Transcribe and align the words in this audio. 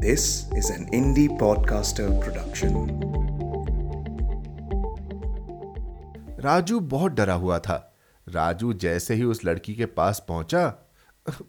This 0.00 0.24
is 0.54 0.66
an 0.70 0.82
indie 0.92 1.28
podcaster 1.38 2.06
production. 2.22 2.74
Raju 6.40 6.80
बहुत 6.80 7.12
डरा 7.12 7.34
हुआ 7.34 7.58
था। 7.58 7.76
राजू 8.26 8.72
जैसे 8.72 9.14
ही 9.14 9.24
उस 9.24 9.44
लड़की 9.44 9.74
के 9.74 9.86
पास 9.86 10.24
पहुँचा 10.28 10.66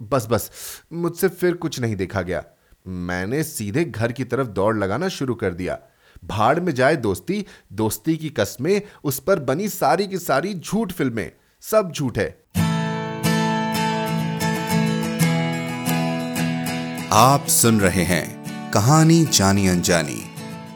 बस 0.01 0.27
बस 0.31 0.49
मुझसे 0.93 1.27
फिर 1.27 1.53
कुछ 1.53 1.79
नहीं 1.79 1.95
देखा 1.95 2.21
गया। 2.21 2.43
मैंने 2.87 3.43
सीधे 3.43 3.83
घर 3.85 4.11
की 4.11 4.23
तरफ़ 4.23 4.47
दौड़ 4.47 4.77
लगाना 4.77 5.07
शुरू 5.07 5.35
कर 5.35 5.53
दिया। 5.53 5.79
भाड़ 6.23 6.59
में 6.59 6.73
जाए 6.73 6.95
दोस्ती 6.95 7.45
दोस्ती 7.73 8.17
की 8.17 8.29
कस्में 8.29 8.81
उस 9.03 9.19
पर 9.19 9.39
बनी 9.39 9.69
सारी 9.69 10.07
की 10.07 10.17
सारी 10.17 10.53
झूठ 10.53 10.91
फ़िल्में 10.91 11.31
सब 11.61 11.91
झूठ 11.91 12.17
है। 12.17 12.29
आप 17.11 17.45
सुन 17.47 17.79
रहे 17.81 18.03
हैं 18.03 18.36
कहानी 18.73 19.25
जानी 19.25 19.67
अनजानी। 19.67 20.23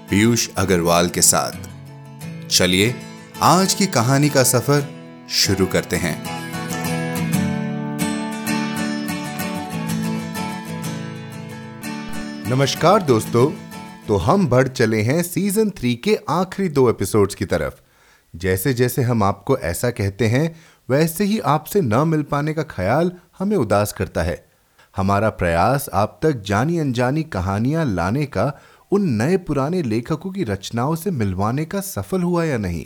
पीयूष 0.10 0.50
अग्रवाल 0.58 1.10
के 1.10 1.22
साथ। 1.22 1.52
चलिए, 2.48 2.96
आज 3.42 3.74
की 3.74 3.86
कहानी 3.86 4.30
का 4.30 4.44
सफ़र 4.44 4.90
शुरू 5.30 5.66
करते 5.66 5.96
हैं। 5.96 6.24
नमस्कार 12.50 13.02
दोस्तों 13.02 13.52
तो 14.08 14.18
हम 14.18 14.48
बढ़ 14.48 14.68
चले 14.68 15.02
हैं 15.02 15.24
सीज़न 15.24 15.70
थ्री 15.70 15.96
के 15.96 16.20
आखिरी 16.30 16.70
दो 16.70 16.90
एपिसोड्स 16.90 17.36
की 17.36 17.46
तरफ़। 17.46 17.74
जैसे 18.36 18.74
जैसे 18.74 19.02
हम 19.02 19.24
आपको 19.24 19.58
ऐसा 19.58 19.90
कहते 19.90 20.28
हैं, 20.28 20.56
वैसे 20.90 21.24
ही 21.24 21.40
आपसे 21.40 21.82
न 21.82 22.08
मिल 22.08 22.24
पाने 22.24 22.54
का 22.54 22.64
ख्याल 22.64 23.12
हमें 23.40 23.58
उदास 23.58 23.94
करता 23.94 24.24
है। 24.24 24.51
हमारा 24.96 25.30
प्रयास 25.30 25.90
आप 25.94 26.20
तक 26.24 26.32
जानी 26.32 26.80
अनजानी 26.80 27.24
कहानियाँ 27.24 27.86
लाने 27.86 28.26
का, 28.26 28.60
उन 28.92 29.10
नए 29.10 29.38
पुराने 29.38 29.82
लेखकों 29.82 30.32
की 30.32 30.44
रचनाओं 30.44 30.96
से 30.96 31.12
मिलवाने 31.12 31.66
का 31.66 31.82
सफल 31.82 32.22
हुआ 32.22 32.44
या 32.44 32.58
नहीं? 32.58 32.86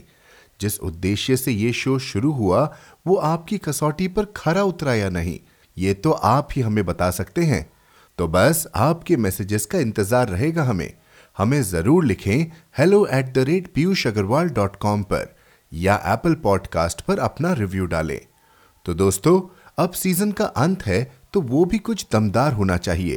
जिस 0.62 0.80
उद्देश्य 0.80 1.38
से 1.38 1.52
ये 1.52 1.72
शो 1.74 2.00
शुरू 2.00 2.32
हुआ, 2.32 2.76
वो 3.08 3.16
आपकी 3.16 3.58
कसौटी 3.58 4.08
पर 4.08 4.26
खरा 4.26 4.64
उतरा 4.64 4.94
या 4.94 5.10
नहीं? 5.10 5.40
ये 5.78 5.94
तो 5.94 6.12
आप 6.12 6.50
ही 6.56 6.62
हमें 6.62 6.86
बता 6.86 7.12
सकते 7.12 7.44
हैं। 7.44 7.70
तो 8.18 8.28
बस 8.28 8.68
आपके 8.76 9.18
मैसेजेस 9.18 9.66
का 9.66 9.80
इंतज़ार 9.80 10.30
रहेगा 10.30 10.64
हमें। 10.64 10.94
हमें 11.38 11.62
ज़रूर 11.64 12.06
लिखें 12.06 12.46
hello 12.78 13.06
at 13.06 13.34
the 13.34 13.38
rate 13.38 13.74
Piyush 13.74 14.08
Agarwal 14.08 14.50
dot 14.50 14.76
com 14.76 15.04
पर, 15.04 15.36
या 15.74 15.96
एप्पल 16.06 16.34
पॉडकास्ट 16.34 17.02
पर 17.02 17.20
अपना 17.20 17.54
रिव्यू 17.54 17.86
डालें। 17.86 18.20
तो 18.86 18.94
दोस्तों, 18.94 19.42
अब 19.78 19.92
सीज़न 19.92 20.32
का 20.32 20.46
अंत 20.46 20.86
है 20.86 21.04
तो 21.36 21.42
वो 21.44 21.64
भी 21.66 21.78
कुछ 21.80 22.06
दमदार 22.12 22.54
होना 22.54 22.76
चाहिए, 22.80 23.16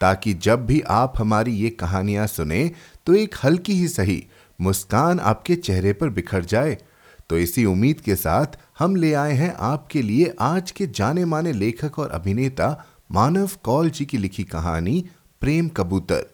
ताकि 0.00 0.32
जब 0.36 0.64
भी 0.66 0.80
आप 0.90 1.12
हमारी 1.16 1.52
ये 1.54 1.68
कहानियाँ 1.72 2.26
सुने 2.26 2.70
तो 3.06 3.14
एक 3.14 3.34
हल्की 3.44 3.72
ही 3.72 3.88
सही 3.88 4.24
मुस्कान 4.58 5.20
आपके 5.22 5.56
चेहरे 5.56 5.92
पर 5.92 6.08
बिखर 6.10 6.44
जाए। 6.44 6.76
तो 7.30 7.38
इसी 7.38 7.64
उम्मीद 7.64 8.00
के 8.00 8.16
साथ 8.16 8.58
हम 8.78 8.96
ले 8.96 9.12
आए 9.14 9.34
हैं 9.34 9.52
आपके 9.60 10.02
लिए 10.02 10.32
आज 10.40 10.70
के 10.70 10.86
जाने 10.88 11.24
माने 11.24 11.52
लेखक 11.52 11.98
और 11.98 12.10
अभिनेता 12.10 12.68
मानव 13.12 13.50
कौल 13.64 13.90
जी 13.90 14.04
की 14.04 14.18
लिखी 14.18 14.44
कहानी, 14.46 15.04
प्रेम 15.42 15.68
कबूतर। 15.68 16.26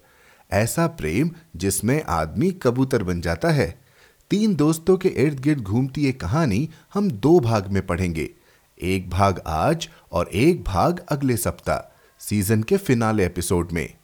ऐसा 0.50 0.86
प्रेम 0.86 1.30
जिसमें 1.56 2.02
आदमी 2.10 2.50
कबूतर 2.62 3.02
बन 3.02 3.20
जाता 3.20 3.50
है। 3.50 3.68
तीन 4.30 4.54
दोस्तों 4.56 4.96
के 4.96 5.08
इर्द 5.18 5.40
गिर्द 5.40 5.62
घूमती 5.62 6.04
ये 6.04 6.12
कहानी 6.14 6.68
हम 6.94 7.10
दो 7.10 7.38
भाग 7.40 7.68
में 7.68 7.84
पढ़ेंगे। 7.86 8.30
एक 8.82 9.10
भाग 9.10 9.42
आज 9.46 9.88
और 10.12 10.28
एक 10.28 10.64
भाग 10.64 11.06
अगले 11.08 11.36
सप्ताह 11.36 11.94
सीज़न 12.18 12.62
के 12.62 12.76
फिनाले 12.76 13.26
एपिसोड 13.26 13.72
में। 13.72 13.94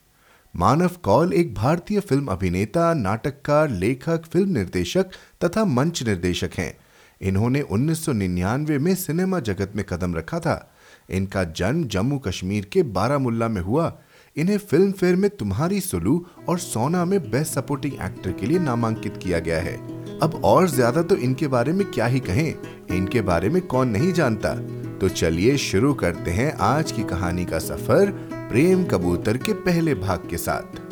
मानव 0.56 0.90
कौल 1.02 1.32
एक 1.32 1.54
भारतीय 1.54 2.00
फ़िल्म 2.00 2.26
अभिनेता, 2.26 2.94
नाटककार, 2.94 3.70
लेखक 3.70 4.24
फ़िल्म 4.26 4.48
निर्देशक 4.48 5.06
तथा 5.44 5.64
मंच 5.64 6.02
निर्देशक 6.02 6.50
हैं। 6.58 6.76
इन्होंने 7.20 7.60
1999 7.60 8.78
में 8.78 8.94
सिनेमा 8.94 9.40
जगत 9.40 9.72
में 9.76 9.84
कदम 9.84 10.14
रखा 10.14 10.40
था। 10.40 10.74
इनका 11.10 11.44
जन्म 11.44 11.84
जम्मू 11.84 12.18
कश्मीर 12.18 12.64
के 12.64 12.82
बारामुल्ला 12.82 13.48
में 13.48 13.62
हुआ 13.62 13.98
इन्हें 14.36 14.56
फ़िल्म 14.58 14.92
फेयर 14.92 15.16
में 15.16 15.28
तुम्हारी 15.30 15.80
सुलू 15.80 16.24
और 16.48 16.58
सोना 16.58 17.04
में 17.04 17.18
बेस्ट 17.30 17.52
सपोर्टिंग 17.52 17.92
एक्टर 17.94 18.32
के 18.32 18.46
लिए 18.46 18.58
नामांकित 18.58 19.16
किया 19.16 19.38
गया 19.38 19.60
है। 19.60 19.76
अब 20.18 20.40
और 20.44 20.68
ज़्यादा 20.68 21.02
तो 21.02 21.16
इनके 21.16 21.48
बारे 21.48 21.72
में 21.72 21.86
क्या 21.90 22.06
ही 22.06 22.20
कहें? 22.20 22.54
इनके 22.96 23.20
बारे 23.20 23.48
में 23.48 23.60
कौन 23.66 23.88
नहीं 23.88 24.12
जानता? 24.12 24.54
तो 24.98 25.08
चलिए 25.08 25.56
शुरू 25.56 25.92
करते 25.94 26.30
हैं 26.30 26.52
आज 26.62 26.92
की 26.92 27.02
कहानी 27.02 27.44
का 27.44 27.58
सफ़र 27.58 28.10
प्रेम 28.50 28.84
कबूतर 28.84 29.36
के 29.36 29.52
पहले 29.62 29.94
भाग 29.94 30.26
के 30.30 30.36
साथ। 30.38 30.82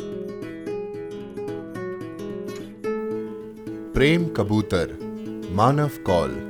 प्रेम 3.93 4.27
कबूतर 4.27 4.97
मानव 5.51 6.01
कौल 6.05 6.41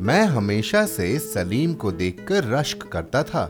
मैं 0.00 0.24
हमेशा 0.26 0.86
से 0.86 1.18
सलीम 1.18 1.74
को 1.74 1.92
देखकर 1.92 2.44
रश्क 2.50 2.88
करता 2.88 3.22
था। 3.22 3.44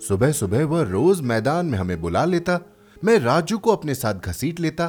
सुबह 0.00 0.32
सुबह 0.32 0.64
वह 0.64 0.82
रोज 0.82 1.20
मैदान 1.20 1.66
में 1.66 1.78
हमें 1.78 2.00
बुला 2.00 2.24
लेता। 2.24 2.60
मैं 3.04 3.18
राजू 3.18 3.58
को 3.58 3.72
अपने 3.72 3.94
साथ 3.94 4.14
घसीट 4.14 4.60
लेता। 4.60 4.86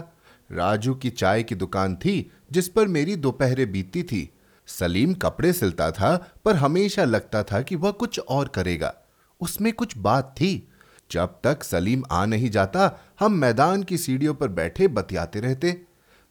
राजू 0.52 0.96
की 0.96 1.10
चाय 1.10 1.44
की 1.44 1.56
दुकान 1.56 1.96
थी, 1.96 2.32
जिस 2.52 2.68
पर 2.70 2.88
मेरी 2.88 3.16
दोपहरे 3.16 3.66
बीतती 3.66 4.04
थी। 4.04 4.34
सलीम 4.68 5.14
कपड़े 5.14 5.54
सिलता 5.54 5.92
था, 5.92 6.32
पर 6.46 6.56
हमेशा 6.56 7.04
लगता 7.04 7.44
था 7.44 7.62
कि 7.62 7.76
वह 7.76 7.92
कुछ 7.92 8.20
और 8.20 8.48
करेगा। 8.48 8.96
उसमें 9.42 9.74
कुछ 9.74 9.98
बात 9.98 10.36
थी। 10.38 10.68
जब 11.12 11.26
तक 11.44 11.64
सलीम 11.64 12.04
आ 12.12 12.26
नहीं 12.26 12.50
जाता, 12.50 13.00
हम 13.20 13.34
मैदान 13.34 13.84
की 13.84 13.98
सीढ़ियों 13.98 14.34
पर 14.34 14.48
बैठे 14.48 14.88
बतियाते 14.88 15.40
रहते। 15.40 15.82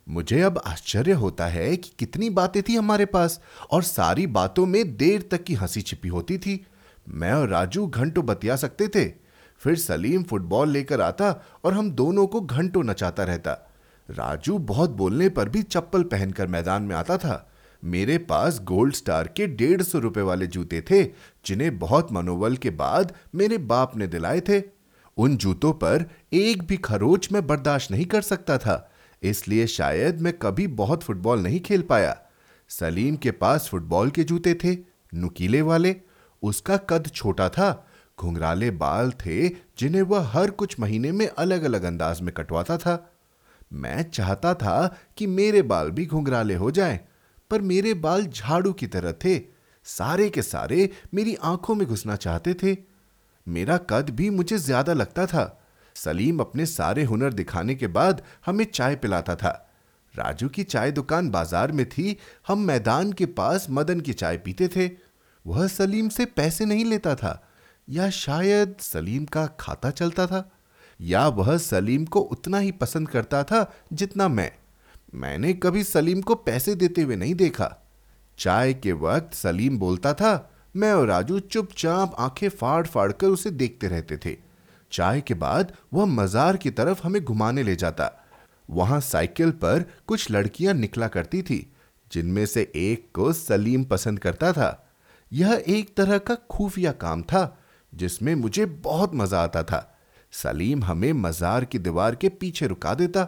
मुझे 0.08 0.40
अब 0.40 0.62
आश्चर्य 0.66 1.12
होता 1.12 1.46
है 1.46 1.76
कि 1.76 1.90
कितनी 1.98 2.30
बातें 2.30 2.62
थी 2.62 2.76
हमारे 2.76 3.04
पास, 3.04 3.40
और 3.70 3.82
सारी 3.82 4.26
बातों 4.26 4.66
में 4.66 4.96
देर 4.96 5.28
तक 5.30 5.44
की 5.44 5.54
हँसी 5.54 5.82
छिपी 5.82 6.08
होती 6.08 6.38
थी। 6.38 6.66
मैं 7.08 7.32
और 7.32 7.48
राजू 7.48 7.86
घंटों 7.86 8.24
बतिया 8.26 8.56
सकते 8.56 8.88
थे। 8.88 9.04
फिर 9.60 9.76
सलीम 9.76 10.22
फुटबॉल 10.22 10.68
लेकर 10.70 11.00
आता 11.00 11.30
और 11.64 11.74
हम 11.74 11.90
दोनों 11.90 12.26
को 12.26 12.40
घंटों 12.40 12.82
नचाता 12.84 13.24
रहता। 13.24 13.52
राजू 14.08 14.58
बहुत 14.58 14.90
बोलने 14.90 15.28
पर 15.28 15.48
भी 15.48 15.62
चप्पल 15.62 16.02
पहनकर 16.02 16.46
मैदान 16.46 16.82
में 16.82 16.94
आता 16.96 17.16
था। 17.16 17.44
मेरे 17.82 18.18
पास 18.18 18.60
गोल्ड 18.60 18.94
स्टार 18.94 19.28
के 19.28 19.46
डेढ़ 19.46 19.82
सौ 19.82 19.98
रुपए 19.98 20.20
वाले 20.20 20.46
जूते 20.46 20.80
थे, 20.80 21.02
जिन्हें 21.46 21.78
बहुत 21.78 22.12
मनोबल 22.12 22.56
के 22.56 22.70
बाद 22.70 23.12
मेरे 23.34 23.58
बाप 23.58 23.96
ने 23.96 24.06
दिलाए 24.06 24.40
थे। 24.40 24.62
उन 25.16 25.36
जूतों 25.36 25.72
पर 25.72 26.04
एक 26.32 26.62
भी 26.62 26.76
खरोच 26.76 27.28
मैं 27.32 27.46
बर्दाश्त 27.46 27.90
नहीं 27.90 28.04
कर 28.06 28.22
सकता 28.22 28.58
था, 28.58 28.90
इसलिए 29.22 29.66
शायद 29.66 30.20
मैं 30.20 30.32
कभी 30.32 30.66
बहुत 30.66 31.02
फुटबॉल 31.02 31.40
नहीं 31.40 31.60
खेल 31.60 31.82
पाया। 31.82 32.16
सलीम 32.70 33.16
के 33.16 33.30
पास 33.30 33.68
फुटबॉल 33.68 34.10
के 34.10 34.24
जूते 34.24 34.54
थे, 34.54 34.76
नुकीले 35.14 35.62
वाले 35.62 35.96
उसका 36.42 36.76
कद 36.88 37.10
छोटा 37.14 37.48
था। 37.48 37.84
घुंघराले 38.18 38.70
बाल 38.72 39.10
थे 39.16 39.48
जिन्हें 39.48 40.02
वह 40.02 40.28
हर 40.28 40.50
कुछ 40.50 40.78
महीने 40.80 41.12
में 41.12 41.26
अलग 41.28 41.62
अलग 41.62 41.82
अंदाज 41.82 42.20
में 42.20 42.32
कटवाता 42.34 42.76
था। 42.76 43.12
मैं 43.72 44.02
चाहता 44.10 44.54
था 44.54 44.96
कि 45.16 45.26
मेरे 45.28 45.62
बाल 45.62 45.90
भी 45.90 46.06
घुंघराले 46.06 46.54
हो 46.54 46.70
जाएँ, 46.70 46.98
पर 47.50 47.62
मेरे 47.62 47.94
बाल 47.96 48.26
झाड़ू 48.26 48.72
की 48.72 48.86
तरह 48.86 49.12
थे। 49.24 49.38
सारे 49.86 50.28
के 50.30 50.42
सारे 50.42 50.90
मेरी 51.14 51.34
आँखों 51.44 51.74
में 51.74 51.86
घुसना 51.86 52.16
चाहते 52.16 52.54
थे। 52.54 52.76
मेरा 53.46 53.76
कद 53.90 54.10
भी 54.10 54.30
मुझे 54.30 54.58
ज़्यादा 54.58 54.92
लगता 54.92 55.26
था। 55.26 55.44
सलीम 55.96 56.40
अपने 56.40 56.66
सारे 56.66 57.04
हुनर 57.04 57.32
दिखाने 57.32 57.74
के 57.74 57.86
बाद 57.86 58.22
हमें 58.46 58.64
चाय 58.64 58.96
पिलाता 58.96 59.34
था। 59.36 59.52
राजू 60.14 60.48
की 60.48 60.62
चाय 60.64 60.90
दुकान 60.92 61.30
बाज़ार 61.30 61.72
में 61.72 61.88
थी। 61.88 62.16
हम 62.48 62.58
मैदान 62.58 63.12
के 63.12 63.26
पास 63.26 63.66
मदन 63.70 64.00
की 64.00 64.12
चाय 64.12 64.36
पीते 64.36 64.68
थे। 64.68 64.88
वह 65.48 65.66
सलीम 65.66 66.08
से 66.08 66.24
पैसे 66.24 66.64
नहीं 66.64 66.84
लेता 66.84 67.14
था, 67.14 67.48
या 67.88 68.10
शायद 68.10 68.76
सलीम 68.80 69.24
का 69.24 69.46
खाता 69.46 69.90
चलता 69.90 70.26
था, 70.26 70.52
या 71.00 71.28
वह 71.28 71.58
सलीम 71.58 72.04
को 72.04 72.20
उतना 72.20 72.58
ही 72.58 72.72
पसंद 72.72 73.08
करता 73.08 73.44
था 73.44 73.74
जितना 73.92 74.28
मैं। 74.28 74.52
मैंने 75.14 75.52
कभी 75.52 75.84
सलीम 75.84 76.20
को 76.20 76.34
पैसे 76.34 76.74
देते 76.74 77.02
हुए 77.02 77.16
नहीं 77.16 77.34
देखा। 77.34 77.76
चाय 78.38 78.74
के 78.74 78.92
वक्त 78.92 79.34
सलीम 79.34 79.78
बोलता 79.78 80.14
था, 80.14 80.50
मैं 80.76 80.92
और 80.92 81.06
राजू 81.06 81.40
चुपचाप 81.40 82.16
आँखें 82.18 82.48
फाड़ 82.48 82.86
फाड़ 82.86 83.12
कर 83.12 83.26
उसे 83.26 83.50
देखते 83.50 83.88
रहते 83.88 84.16
थे। 84.16 84.36
चाय 84.92 85.20
के 85.20 85.34
बाद 85.34 85.72
वह 85.94 86.04
मजार 86.04 86.56
की 86.56 86.70
तरफ़ 86.70 87.00
हमें 87.04 87.24
घुमाने 87.24 87.62
ले 87.62 87.76
जाता। 87.76 88.26
वहाँ 88.70 89.00
साइकिल 89.00 89.50
पर 89.50 89.84
कुछ 90.06 90.30
लड़कियाँ 90.30 90.74
निकला 90.74 91.08
करती 91.08 91.42
थी, 91.42 91.72
जिनमें 92.12 92.46
से 92.46 92.72
एक 92.76 93.08
को 93.14 93.32
सलीम 93.32 93.84
पसंद 93.84 94.18
करता 94.18 94.52
था। 94.52 94.84
यह 95.32 95.64
एक 95.68 95.94
तरह 95.96 96.18
का 96.18 96.34
खुफिया 96.50 96.92
काम 96.92 97.22
था, 97.22 97.58
जिसमें 97.92 98.34
मुझे 98.34 98.66
बहुत 98.66 99.14
मज़ा 99.14 99.42
आता 99.42 99.62
था। 99.62 99.98
सलीम 100.32 100.84
हमें 100.84 101.12
मजार 101.12 101.64
की 101.64 101.78
दीवार 101.78 102.14
के 102.14 102.28
पीछे 102.28 102.66
रुका 102.66 102.94
देता। 102.94 103.24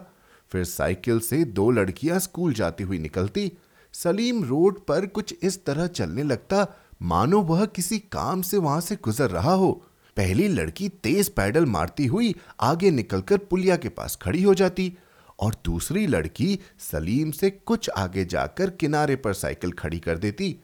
फिर 0.51 0.63
साइकिल 0.63 1.19
से 1.19 1.43
दो 1.43 1.69
लड़कियाँ 1.71 2.19
स्कूल 2.19 2.53
जाती 2.53 2.83
हुई 2.83 2.99
निकलती। 2.99 3.51
सलीम 3.93 4.43
रोड 4.43 4.79
पर 4.85 5.05
कुछ 5.05 5.35
इस 5.43 5.65
तरह 5.65 5.87
चलने 5.87 6.23
लगता, 6.23 6.67
मानो 7.01 7.41
वह 7.41 7.65
किसी 7.65 7.99
काम 7.99 8.41
से 8.41 8.57
वहाँ 8.57 8.81
से 8.81 8.95
गुजर 8.95 9.29
रहा 9.29 9.53
हो। 9.53 9.71
पहली 10.17 10.47
लड़की 10.47 10.89
तेज 11.03 11.29
पैडल 11.29 11.65
मारती 11.65 12.05
हुई 12.05 12.33
आगे 12.59 12.91
निकलकर 12.91 13.37
पुलिया 13.37 13.75
के 13.75 13.89
पास 13.89 14.17
खड़ी 14.21 14.41
हो 14.43 14.53
जाती 14.53 14.93
और 15.39 15.55
दूसरी 15.65 16.05
लड़की 16.07 16.59
सलीम 16.79 17.31
से 17.31 17.49
कुछ 17.49 17.89
आगे 17.89 18.25
जाकर 18.25 18.69
किनारे 18.69 19.15
पर 19.15 19.33
साइकिल 19.33 19.71
खड़ी 19.71 19.99
कर 19.99 20.17
देती। 20.17 20.55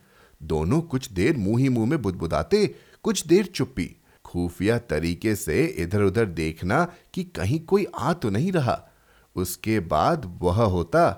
दोनों 0.43 0.81
कुछ 0.81 1.11
देर 1.11 1.37
मुँह 1.37 1.59
ही 1.59 1.69
मुँह 1.69 1.89
में 1.89 2.01
बुदबुदाते, 2.01 2.75
कुछ 3.03 3.27
देर 3.27 3.45
चुप्पी। 3.45 3.95
खुफिया 4.25 4.77
तरीके 4.77 5.35
से 5.35 5.65
इधर 5.65 6.01
उधर 6.01 6.25
देखना 6.25 6.93
कि 7.13 7.23
कहीं 7.23 7.59
कोई 7.59 7.87
आ 7.99 8.13
तो 8.13 8.29
नहीं 8.29 8.51
रहा। 8.51 8.89
उसके 9.35 9.79
बाद 9.79 10.37
वह 10.41 10.63
होता, 10.63 11.09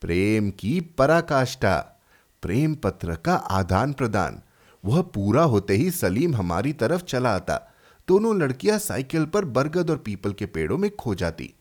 प्रेम 0.00 0.50
की 0.50 0.80
पराकाष्ठा, 0.80 2.02
प्रेम 2.42 2.74
पत्र 2.74 3.16
का 3.16 3.34
आदान 3.34 3.92
प्रदान। 3.92 4.40
वह 4.84 5.02
पूरा 5.02 5.42
होते 5.42 5.76
ही 5.76 5.90
सलीम 5.90 6.34
हमारी 6.34 6.72
तरफ़ 6.72 7.02
चला 7.02 7.34
आता। 7.34 7.72
दोनों 8.08 8.38
लड़कियाँ 8.38 8.78
साइकिल 8.78 9.24
पर 9.24 9.44
बरगद 9.44 9.90
और 9.90 9.96
पीपल 9.96 10.32
के 10.32 10.46
पेड़ों 10.46 10.78
में 10.78 10.96
खो 10.96 11.14
जाती। 11.14 11.54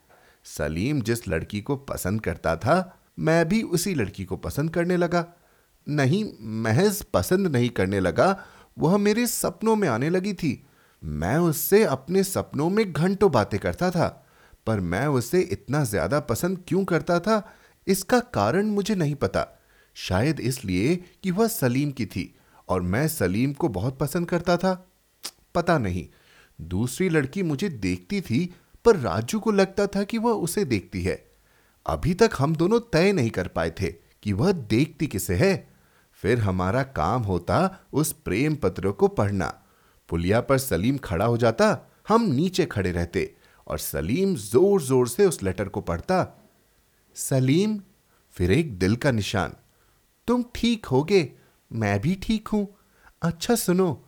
सलीम 0.44 1.02
जिस 1.02 1.28
लड़की 1.28 1.62
को 1.62 1.76
पसंद 1.76 2.22
करता 2.22 2.56
था, 2.56 3.00
मैं 3.20 3.50
भी 3.50 3.62
उसी 3.62 3.96
लड़की 3.96 4.26
को 4.26 4.38
पसंद 4.38 4.70
करने 4.70 4.98
लगा। 4.98 5.26
नहीं, 5.88 6.32
महज 6.42 7.02
पसंद 7.04 7.48
नहीं 7.48 7.70
करने 7.70 8.00
लगा, 8.00 8.46
वह 8.80 8.98
मेरे 8.98 9.28
सपनों 9.28 9.76
में 9.76 9.88
आने 9.88 10.10
लगी 10.10 10.34
थी। 10.34 10.66
मैं 11.04 11.38
उससे 11.38 11.84
अपने 11.84 12.24
सपनों 12.24 12.70
में 12.70 12.94
घंटों 12.94 13.32
बातें 13.32 13.60
करता 13.60 13.92
था, 13.92 14.26
पर 14.68 14.80
मैं 14.80 15.08
उसे 15.08 15.42
इतना 15.42 15.84
ज़्यादा 15.84 16.20
पसंद 16.20 16.64
क्यों 16.68 16.86
करता 16.86 17.20
था, 17.20 17.54
इसका 17.88 18.20
कारण 18.20 18.66
मुझे 18.66 18.96
नहीं 18.96 19.16
पता। 19.16 19.60
शायद 19.96 20.40
इसलिए 20.40 20.96
कि 21.24 21.32
वह 21.32 21.48
सलीम 21.48 21.92
की 21.92 22.06
थी, 22.06 22.36
और 22.70 22.82
मैं 22.82 23.08
सलीम 23.08 23.54
को 23.54 23.68
बहुत 23.68 24.00
पसंद 24.00 24.30
करता 24.30 24.58
था। 24.58 24.90
पता 25.56 25.78
नहीं, 25.78 26.08
दूसरी 26.62 27.10
लड़की 27.10 27.44
मुझे 27.44 27.70
देखती 27.70 28.22
थी, 28.22 28.54
पर 28.86 28.96
राजू 28.96 29.40
को 29.40 29.52
लगता 29.52 29.88
था 29.88 30.04
कि 30.04 30.18
वह 30.18 30.32
उसे 30.32 30.66
देखती 30.66 31.02
है। 31.04 31.26
अभी 31.86 32.14
तक 32.14 32.30
हम 32.38 32.56
दोनों 32.56 32.80
तय 32.80 33.12
नहीं 33.12 33.30
कर 33.30 33.48
पाए 33.48 33.72
थे 33.82 33.92
कि 34.24 34.34
वह 34.34 34.52
देखती 34.52 35.08
किसे 35.08 35.36
है 35.36 35.73
फिर 36.24 36.40
हमारा 36.40 36.84
काम 36.84 37.22
होता 37.22 37.86
उस 37.94 38.12
प्रेम 38.16 38.56
पत्र 38.56 38.92
को 38.92 39.08
पढ़ना। 39.08 39.54
पुलिया 40.10 40.42
पर 40.42 40.58
सलीम 40.58 40.98
खड़ा 40.98 41.26
हो 41.26 41.38
जाता, 41.38 41.90
हम 42.08 42.22
नीचे 42.24 42.66
खड़े 42.66 42.92
रहते 42.92 43.34
और 43.68 43.80
सलीम 43.80 44.36
ज़ोर 44.36 44.82
ज़ोर 44.82 45.08
से 45.08 45.26
उस 45.26 45.42
लेटर 45.44 45.70
को 45.70 45.82
पढ़ता। 45.82 46.26
सलीम, 47.16 47.80
फिर 48.36 48.52
एक 48.52 48.78
दिल 48.80 48.96
का 48.96 49.12
निशान। 49.12 49.54
तुम 50.28 50.46
ठीक 50.56 50.86
होगे, 50.86 51.32
मैं 51.72 52.00
भी 52.02 52.16
ठीक 52.16 52.48
हूँ। 52.48 52.68
अच्छा 53.22 53.56
सुनो, 53.56 54.06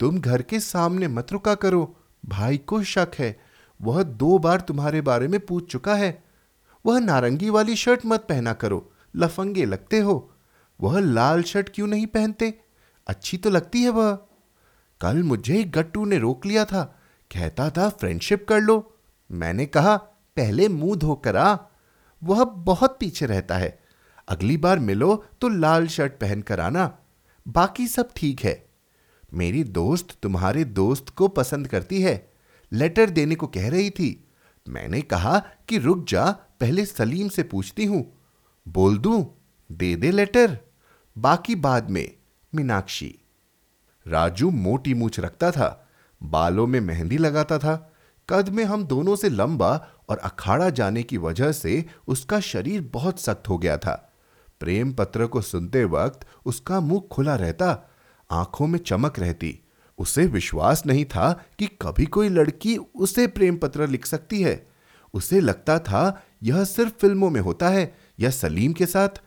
तुम 0.00 0.18
घर 0.18 0.42
के 0.42 0.60
सामने 0.60 1.08
मत 1.08 1.32
रुका 1.32 1.54
करो। 1.54 1.94
भाई 2.24 2.58
को 2.58 2.82
शक 2.82 3.10
है, 3.18 3.38
वह 3.80 4.02
दो 4.02 4.38
बार 4.38 4.60
तुम्हारे 4.60 5.00
बारे 5.00 5.28
में 5.28 5.38
पूछ 5.40 5.70
चुका 5.72 5.94
है। 5.94 6.22
वह 6.84 6.98
नारंगी 7.00 7.50
वाली 7.50 7.76
शर्ट 7.76 8.06
मत 8.06 8.26
पहना 8.28 8.52
करो, 8.52 8.92
लफंगे 9.16 9.64
लगते 9.64 9.98
हो। 9.98 10.31
वह 10.82 11.00
लाल 11.00 11.42
शर्ट 11.42 11.70
क्यों 11.74 11.86
नहीं 11.86 12.06
पहनते? 12.06 12.60
अच्छी 13.06 13.36
तो 13.36 13.50
लगती 13.50 13.82
है 13.82 13.88
वह। 13.88 14.18
कल 15.00 15.22
मुझे 15.22 15.64
गट्टू 15.64 16.04
ने 16.04 16.18
रोक 16.18 16.46
लिया 16.46 16.64
था। 16.64 16.98
कहता 17.34 17.70
था, 17.70 17.88
फ्रेंडशिप 17.88 18.46
कर 18.48 18.60
लो। 18.60 18.98
मैंने 19.32 19.66
कहा, 19.66 19.96
पहले 20.36 20.68
मुँह 20.68 20.96
धोकर 20.96 21.36
आ। 21.36 21.58
वह 22.24 22.44
बहुत 22.44 22.96
पीछे 23.00 23.26
रहता 23.26 23.56
है। 23.56 23.82
अगली 24.28 24.56
बार 24.56 24.78
मिलो 24.78 25.24
तो 25.40 25.48
लाल 25.48 25.86
शर्ट 25.86 26.12
पहनकर 26.12 26.60
आना। 26.60 26.98
बाकी 27.48 27.88
सब 27.88 28.08
ठीक 28.16 28.40
है। 28.40 28.68
मेरी 29.34 29.64
दोस्त 29.64 30.18
तुम्हारे 30.22 30.64
दोस्त 30.64 31.08
को 31.08 31.28
पसंद 31.28 31.68
करती 31.68 32.02
है। 32.02 32.32
लेटर 32.72 33.10
देने 33.10 33.34
को 33.34 33.46
कह 33.46 33.70
रही 33.70 33.90
थी। 33.90 34.28
मैंने 34.68 35.00
कहा 35.00 35.38
कि 35.38 35.78
रुक 35.78 36.06
जा, 36.08 36.30
पहले 36.30 36.86
सलीम 36.86 37.28
से 37.28 37.42
पूछती 37.42 37.84
हूँ। 37.84 38.20
बोल 38.68 38.98
दूँ? 38.98 39.38
दे 39.72 39.96
दे 39.96 40.10
लेटर। 40.10 40.71
बाकी 41.18 41.54
बाद 41.54 41.90
में 41.90 42.12
मीनाक्षी। 42.54 43.18
राजू 44.08 44.50
मोटी 44.50 44.94
मूछ 44.94 45.20
रखता 45.20 45.50
था, 45.50 45.88
बालों 46.22 46.66
में 46.66 46.80
मेहंदी 46.80 47.18
लगाता 47.18 47.58
था, 47.58 47.92
कद 48.28 48.48
में 48.48 48.64
हम 48.64 48.84
दोनों 48.84 49.16
से 49.16 49.28
लंबा 49.28 49.88
और 50.08 50.18
अखाड़ा 50.18 50.70
जाने 50.70 51.02
की 51.02 51.16
वजह 51.16 51.52
से 51.52 51.84
उसका 52.08 52.40
शरीर 52.40 52.90
बहुत 52.92 53.20
सख्त 53.20 53.48
हो 53.48 53.58
गया 53.58 53.78
था। 53.78 54.12
प्रेम 54.60 54.92
पत्र 54.92 55.26
को 55.26 55.40
सुनते 55.40 55.84
वक्त 55.84 56.20
उसका 56.46 56.80
मुँह 56.80 57.02
खुला 57.12 57.34
रहता, 57.34 57.90
आँखों 58.30 58.66
में 58.66 58.78
चमक 58.78 59.18
रहती। 59.18 59.60
उसे 59.98 60.26
विश्वास 60.26 60.86
नहीं 60.86 61.04
था 61.04 61.44
कि 61.58 61.66
कभी 61.66 62.06
कोई 62.06 62.28
लड़की 62.28 62.76
उसे 62.76 63.26
प्रेम 63.26 63.56
पत्र 63.56 63.88
लिख 63.88 64.06
सकती 64.06 64.42
है। 64.42 64.68
उसे 65.14 65.40
लगता 65.40 65.78
था 65.78 66.22
यह 66.42 66.64
सिर्फ़ 66.64 66.92
फ़िल्मों 66.92 67.30
में 67.30 67.40
होता 67.40 67.68
है 67.68 67.94
या 68.20 68.30
सलीम 68.30 68.72
के 68.72 68.86
साथ। 68.86 69.22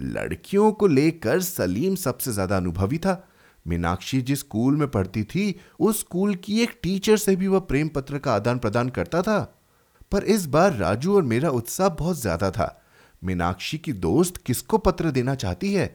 लड़कियों 0.00 0.72
को 0.72 0.86
लेकर 0.86 1.40
सलीम 1.40 1.94
सबसे 1.94 2.32
ज़्यादा 2.32 2.56
अनुभवी 2.56 2.98
था। 2.98 3.28
मीनाक्षी 3.66 4.20
जिस 4.22 4.38
स्कूल 4.38 4.76
में 4.76 4.88
पढ़ती 4.88 5.22
थी, 5.24 5.60
उस 5.80 6.00
स्कूल 6.00 6.34
की 6.34 6.60
एक 6.60 6.78
टीचर 6.82 7.16
से 7.16 7.36
भी 7.36 7.46
वह 7.46 7.58
प्रेम 7.58 7.88
पत्र 7.88 8.18
का 8.18 8.34
आदान 8.34 8.58
प्रदान 8.58 8.88
करता 8.88 9.22
था। 9.22 9.56
पर 10.12 10.24
इस 10.24 10.46
बार 10.46 10.76
राजू 10.76 11.16
और 11.16 11.22
मेरा 11.22 11.50
उत्साह 11.50 11.88
बहुत 11.88 12.20
ज़्यादा 12.20 12.50
था। 12.50 12.82
मीनाक्षी 13.24 13.78
की 13.78 13.92
दोस्त 13.92 14.36
किसको 14.36 14.78
पत्र 14.78 15.10
देना 15.10 15.34
चाहती 15.34 15.72
है? 15.72 15.86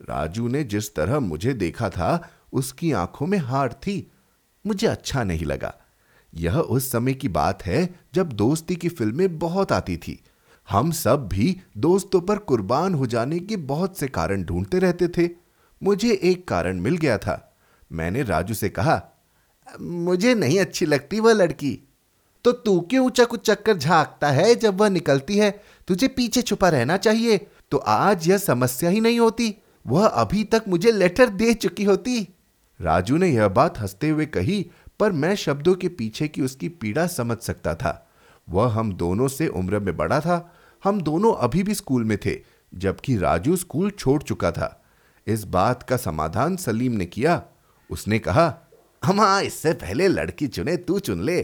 राजू 0.00 0.48
ने 0.48 0.64
जिस 0.64 0.94
तरह 0.94 1.20
मुझे 1.20 1.52
देखा 1.52 1.90
था, 1.90 2.28
उसकी 2.52 2.92
आँखों 2.92 3.26
में 3.26 3.38
हार 3.38 3.72
थी। 3.72 4.10
मुझे 4.66 4.86
अच्छा 4.86 5.24
नहीं 5.24 5.44
लगा। 5.44 5.74
यह 6.34 6.58
उस 6.58 6.90
समय 6.92 7.14
की 7.14 7.28
बात 7.28 7.62
है 7.62 7.94
जब 8.14 8.32
दोस्ती 8.32 8.76
की 8.76 8.88
फ़िल्में 8.88 9.38
बहुत 9.38 9.72
आती 9.72 9.96
थी। 9.96 10.20
हम 10.70 10.90
सब 10.90 11.28
भी 11.28 11.60
दोस्तों 11.76 12.20
पर 12.20 12.38
कुर्बान 12.38 12.94
हो 12.94 13.06
जाने 13.06 13.38
के 13.38 13.56
बहुत 13.56 13.98
से 13.98 14.08
कारण 14.08 14.42
ढूंढते 14.42 14.78
रहते 14.78 15.08
थे। 15.08 15.30
मुझे 15.82 16.12
एक 16.22 16.48
कारण 16.48 16.80
मिल 16.80 16.96
गया 16.96 17.18
था। 17.18 17.56
मैंने 17.92 18.22
राजू 18.22 18.54
से 18.54 18.68
कहा, 18.68 19.02
मुझे 19.80 20.34
नहीं 20.34 20.60
अच्छी 20.60 20.86
लगती 20.86 21.20
वह 21.20 21.32
लड़की। 21.32 21.88
तो 22.44 22.52
तू 22.52 22.80
क्यों 22.80 23.06
ऊँचा 23.06 23.24
कुछ 23.24 23.46
चक्कर 23.46 23.76
झांकता 23.76 24.28
है 24.28 24.54
जब 24.54 24.80
वह 24.80 24.88
निकलती 24.88 25.38
है? 25.38 25.62
तुझे 25.88 26.08
पीछे 26.08 26.42
छुपा 26.42 26.68
रहना 26.68 26.96
चाहिए। 26.96 27.46
तो 27.70 27.76
आज 27.76 28.28
यह 28.28 28.38
समस्या 28.38 28.90
ही 28.90 29.00
नहीं 29.00 29.20
होती। 29.20 29.54
वह 29.86 30.06
अभी 30.06 30.44
तक 30.44 30.64
मुझे 30.68 30.92
लेटर 30.92 31.28
दे 31.28 31.54
चुकी 31.54 31.84
होती। 31.84 32.34
राजू 32.80 33.16
ने 33.16 33.28
यह 33.28 33.48
बात 33.48 33.78
हँसते 33.78 34.08
हुए 34.08 34.26
कही, 34.26 34.70
पर 35.00 35.12
मैं 35.12 35.34
शब्दों 35.34 35.74
के 35.74 35.88
पीछे 35.88 36.28
की 36.28 36.42
उसकी 36.42 36.68
पीड़ा 36.68 37.06
समझ 37.06 37.38
सकता 37.38 37.74
था। 37.74 38.08
वह 38.48 38.72
हम 38.72 38.92
दोनों 38.92 39.28
से 39.28 39.48
उम्र 39.48 39.78
में 39.78 39.96
बड़ा 39.96 40.20
था 40.20 40.54
हम 40.84 41.00
दोनों 41.00 41.34
अभी 41.34 41.62
भी 41.62 41.74
स्कूल 41.74 42.04
में 42.04 42.18
थे, 42.18 42.40
जबकि 42.74 43.16
राजू 43.16 43.56
स्कूल 43.56 43.90
छोड़ 43.90 44.22
चुका 44.22 44.50
था। 44.50 44.84
इस 45.26 45.44
बात 45.44 45.82
का 45.82 45.96
समाधान 45.96 46.56
सलीम 46.56 46.92
ने 46.92 47.06
किया। 47.06 47.42
उसने 47.90 48.18
कहा 48.18 48.58
हम 49.04 49.40
इससे 49.40 49.72
पहले 49.72 50.08
लड़की 50.08 50.46
चुने, 50.46 50.76
तू 50.76 50.98
चुन 50.98 51.22
ले। 51.22 51.40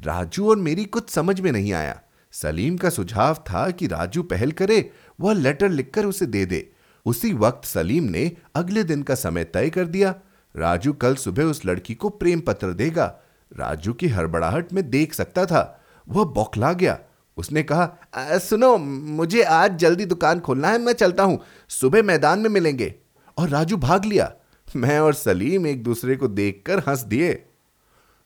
राजू 0.00 0.50
और 0.50 0.56
मेरी 0.56 0.84
कुछ 0.84 1.10
समझ 1.10 1.40
में 1.40 1.52
नहीं 1.52 1.72
आया। 1.72 2.00
सलीम 2.32 2.76
का 2.76 2.90
सुझाव 2.90 3.34
था 3.34 3.70
कि 3.70 3.86
राजू 3.86 4.22
पहल 4.22 4.52
करे, 4.52 4.90
वह 5.20 5.34
लेटर 5.34 5.68
लिखकर 5.68 6.06
उसे 6.06 6.26
दे 6.26 6.46
दे। 6.46 6.72
उसी 7.06 7.32
वक्त 7.32 7.64
सलीम 7.64 8.04
ने 8.04 8.32
अगले 8.54 8.84
दिन 8.84 9.02
का 9.02 9.14
समय 9.14 9.44
तय 9.44 9.70
कर 9.70 9.86
दिया। 9.86 10.14
राजू 10.56 10.92
कल 10.92 11.14
सुबह 11.14 11.44
उस 11.44 11.66
लड़की 11.66 11.94
को 11.94 12.08
प्रेम 12.08 12.40
पत्र 12.40 12.72
देगा। 12.72 13.18
राजू 13.56 13.92
की 13.92 14.08
हड़बड़ाहट 14.08 14.72
में 14.72 14.90
देख 14.90 15.14
सकता 15.14 15.46
था। 15.46 15.80
वह 16.08 16.24
बौखला 16.24 16.72
गया। 16.72 16.98
उसने 17.36 17.62
कहा 17.62 18.38
सुनो, 18.38 18.76
मुझे 18.76 19.42
आज 19.42 19.76
जल्दी 19.78 20.04
दुकान 20.04 20.40
खोलना 20.40 20.68
है, 20.68 20.78
मैं 20.78 20.92
चलता 20.92 21.22
हूँ। 21.22 21.40
सुबह 21.68 22.02
मैदान 22.02 22.38
में 22.38 22.50
मिलेंगे। 22.50 22.94
और 23.38 23.48
राजू 23.48 23.76
भाग 23.76 24.04
लिया। 24.04 24.32
मैं 24.76 24.98
और 25.00 25.14
सलीम 25.14 25.66
एक 25.66 25.82
दूसरे 25.82 26.16
को 26.16 26.28
देखकर 26.28 26.78
हंस 26.78 27.00
दिए। 27.00 27.42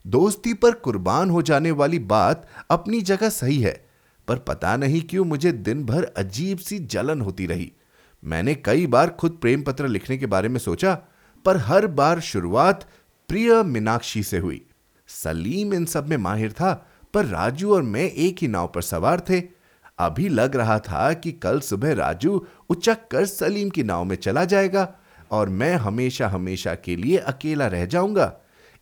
दोस्ती 0.06 0.54
पर 0.54 0.72
कुर्बान 0.72 1.30
हो 1.30 1.42
जाने 1.42 1.70
वाली 1.70 1.98
बात 1.98 2.46
अपनी 2.70 3.00
जगह 3.00 3.28
सही 3.28 3.60
है, 3.60 3.88
पर 4.28 4.38
पता 4.38 4.76
नहीं 4.76 5.02
क्यों 5.02 5.24
मुझे 5.24 5.52
दिन 5.52 5.84
भर 5.84 6.04
अजीब 6.16 6.58
सी 6.58 6.78
जलन 6.78 7.20
होती 7.20 7.46
रही। 7.46 7.72
मैंने 8.24 8.54
कई 8.54 8.86
बार 8.86 9.10
खुद 9.10 9.38
प्रेम 9.40 9.62
पत्र 9.62 9.88
लिखने 9.88 10.16
के 10.18 10.26
बारे 10.26 10.48
में 10.48 10.58
सोचा, 10.60 10.94
पर 11.44 11.56
हर 11.56 11.86
बार 11.86 12.20
शुरुआत 12.20 12.88
प्रिय 13.28 13.62
मीनाक्षी 13.62 14.22
से 14.22 14.38
हुई। 14.38 14.64
सलीम 15.08 15.74
इन 15.74 15.84
सब 15.84 16.08
में 16.08 16.16
माहिर 16.16 16.52
था 16.52 16.87
पर 17.18 17.24
राजू 17.24 17.74
और 17.74 17.82
मैं 17.82 18.02
एक 18.02 18.38
ही 18.42 18.48
नाव 18.48 18.66
पर 18.74 18.82
सवार 18.82 19.20
थे। 19.20 19.42
अभी 19.98 20.28
लग 20.28 20.56
रहा 20.56 20.78
था 20.78 21.12
कि 21.12 21.32
कल 21.32 21.60
सुबह 21.60 21.94
राजू 21.94 22.46
उचक 22.70 22.98
कर 23.10 23.26
सलीम 23.26 23.70
की 23.70 23.82
नाव 23.82 24.04
में 24.04 24.16
चला 24.16 24.44
जाएगा 24.44 24.94
और 25.30 25.48
मैं 25.48 25.74
हमेशा 25.76 26.28
हमेशा 26.28 26.74
के 26.74 26.96
लिए 26.96 27.16
अकेला 27.16 27.66
रह 27.66 27.86
जाऊँगा। 27.86 28.32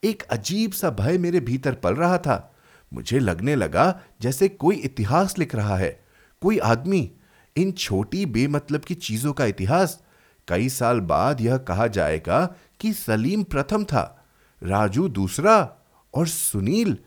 एक 0.03 0.23
अजीब 0.23 0.71
सा 0.71 0.89
भय 0.89 1.17
मेरे 1.17 1.39
भीतर 1.39 1.73
पल 1.73 1.95
रहा 1.95 2.17
था। 2.17 2.55
मुझे 2.93 3.19
लगने 3.19 3.55
लगा 3.55 4.01
जैसे 4.21 4.47
कोई 4.47 4.75
इतिहास 4.75 5.37
लिख 5.39 5.55
रहा 5.55 5.77
है। 5.77 6.05
कोई 6.41 6.57
आदमी, 6.57 7.11
इन 7.57 7.71
छोटी 7.71 8.25
बेमतलब 8.25 8.81
की 8.81 8.95
चीज़ों 8.95 9.33
का 9.33 9.45
इतिहास। 9.45 10.01
कई 10.47 10.69
साल 10.69 10.99
बाद 10.99 11.41
यह 11.41 11.57
कहा 11.57 11.87
जाएगा 11.87 12.55
कि 12.79 12.93
सलीम 12.93 13.43
प्रथम 13.43 13.83
था, 13.83 14.25
राजू 14.63 15.07
दूसरा 15.07 15.73
और 16.13 16.27
सुनील 16.27 16.97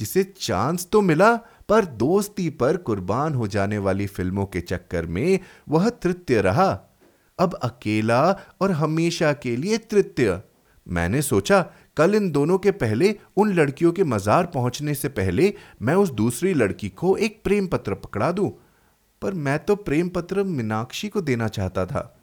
जिसे 0.00 0.34
चांस 0.40 0.88
तो 0.92 1.00
मिला, 1.00 1.36
पर 1.68 1.84
दोस्ती 1.84 2.50
पर 2.50 2.76
कुर्बान 2.76 3.34
हो 3.34 3.48
जाने 3.48 3.78
वाली 3.78 4.06
फ़िल्मों 4.06 4.46
के 4.46 4.60
चक्कर 4.60 5.06
में 5.06 5.40
वह 5.68 5.88
तृतीय 5.88 6.40
रहा। 6.40 6.80
अब 7.38 7.54
अकेला 7.54 8.38
और 8.60 8.70
हमेशा 8.70 9.32
के 9.32 9.56
लिए 9.56 9.78
तृतीय। 9.78 10.42
मैंने 10.88 11.22
सोचा, 11.22 11.66
कल 11.96 12.14
इन 12.14 12.30
दोनों 12.30 12.58
के 12.58 12.70
पहले, 12.70 13.18
उन 13.36 13.52
लड़कियों 13.52 13.92
के 13.92 14.04
मजार 14.04 14.46
पहुँचने 14.46 14.94
से 14.94 15.08
पहले, 15.08 15.54
मैं 15.82 15.94
उस 15.94 16.10
दूसरी 16.10 16.54
लड़की 16.54 16.88
को 16.88 17.16
एक 17.16 17.40
प्रेम 17.44 17.66
पत्र 17.66 17.94
पकड़ा 17.94 18.32
दूँ। 18.32 18.52
पर 19.22 19.34
मैं 19.34 19.58
तो 19.58 19.76
प्रेम 19.76 20.08
पत्र 20.08 20.42
मीनाक्षी 20.42 21.08
को 21.08 21.20
देना 21.20 21.48
चाहता 21.48 21.86
था। 21.86 22.16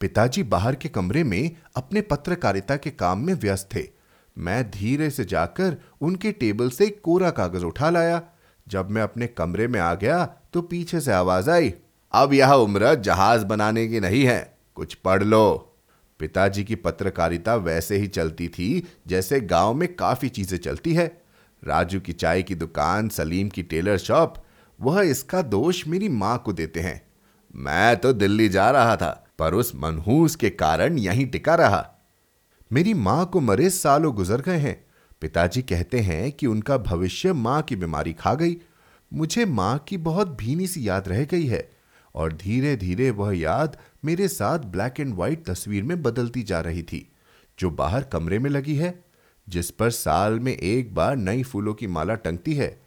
पिताजी 0.00 0.42
बाहर 0.42 0.74
के 0.74 0.88
कमरे 0.88 1.24
में 1.24 1.56
अपने 1.76 2.00
पत्रकारिता 2.00 2.76
के 2.76 2.90
काम 2.90 3.18
में 3.18 3.34
व्यस्त 3.34 3.68
थे। 3.74 3.95
मैं 4.36 4.70
धीरे 4.70 5.10
से 5.10 5.24
जाकर 5.24 5.76
उनके 6.00 6.32
टेबल 6.32 6.70
से 6.70 6.86
एक 6.86 7.00
कोरा 7.04 7.30
कागज़ 7.30 7.64
उठा 7.64 7.90
लाया। 7.90 8.22
जब 8.66 8.90
मैं 8.90 9.02
अपने 9.02 9.26
कमरे 9.26 9.68
में 9.68 9.80
आ 9.80 9.94
गया 9.94 10.24
तो 10.52 10.62
पीछे 10.62 11.00
से 11.00 11.12
आवाज़ 11.12 11.50
आई, 11.50 11.72
अब 12.14 12.32
यह 12.32 12.52
उम्र 12.52 12.94
जहाज़ 12.94 13.44
बनाने 13.44 13.86
की 13.88 14.00
नहीं 14.00 14.24
है, 14.24 14.58
कुछ 14.74 14.94
पढ़ 14.94 15.22
लो। 15.22 15.72
पिताजी 16.20 16.64
की 16.64 16.74
पत्रकारिता 16.74 17.54
वैसे 17.54 17.96
ही 17.96 18.06
चलती 18.06 18.48
थी, 18.48 18.86
जैसे 19.06 19.40
गाँव 19.40 19.74
में 19.74 19.94
काफ़ी 19.94 20.28
चीज़ें 20.28 20.58
चलती 20.58 20.94
है। 20.94 21.06
राजू 21.62 22.00
की 22.00 22.12
चाय 22.12 22.42
की 22.42 22.54
दुकान, 22.54 23.08
सलीम 23.08 23.48
की 23.48 23.62
टेलर 23.62 23.98
शॉप, 23.98 24.34
वह 24.80 25.00
इसका 25.00 25.42
दोष 25.42 25.86
मेरी 25.88 26.08
माँ 26.08 26.38
को 26.38 26.52
देते 26.52 26.80
हैं। 26.80 27.00
मैं 27.54 27.96
तो 27.96 28.12
दिल्ली 28.12 28.48
जा 28.48 28.70
रहा 28.70 28.96
था, 28.96 29.26
पर 29.38 29.54
उस 29.54 29.72
मनहूस 29.76 30.36
के 30.36 30.50
कारण 30.50 30.98
यहीं 30.98 31.26
टिका 31.26 31.54
रहा। 31.54 31.95
मेरी 32.70 32.92
माँ 32.94 33.24
को 33.26 33.40
मरे 33.40 33.70
सालों 33.70 34.14
गुजर 34.14 34.40
गए 34.40 34.56
हैं। 34.56 34.84
पिताजी 35.20 35.62
कहते 35.62 36.00
हैं 36.00 36.32
कि 36.32 36.46
उनका 36.46 36.78
भविष्य 36.78 37.32
माँ 37.32 37.60
की 37.62 37.76
बीमारी 37.76 38.12
खा 38.12 38.34
गई। 38.34 38.56
मुझे 39.12 39.44
माँ 39.44 39.78
की 39.78 39.96
बहुत 39.96 40.36
भीनी 40.36 40.66
सी 40.66 40.88
याद 40.88 41.08
रह 41.08 41.24
गई 41.24 41.46
है 41.46 41.68
और 42.14 42.32
धीरे 42.32 42.76
धीरे 42.76 43.10
वह 43.10 43.38
याद 43.38 43.76
मेरे 44.04 44.28
साथ 44.28 44.58
ब्लैक 44.58 45.00
एंड 45.00 45.14
व्हाइट 45.14 45.46
तस्वीर 45.46 45.82
में 45.82 46.02
बदलती 46.02 46.42
जा 46.42 46.60
रही 46.60 46.82
थी, 46.82 47.08
जो 47.58 47.70
बाहर 47.70 48.02
कमरे 48.02 48.38
में 48.38 48.50
लगी 48.50 48.76
है, 48.76 49.04
जिस 49.48 49.70
पर 49.70 49.90
साल 49.90 50.40
में 50.40 50.52
एक 50.52 50.94
बार 50.94 51.16
नई 51.16 51.42
फूलों 51.42 51.74
की 51.74 51.86
माला 51.86 52.14
टंगती 52.14 52.54
है। 52.54 52.80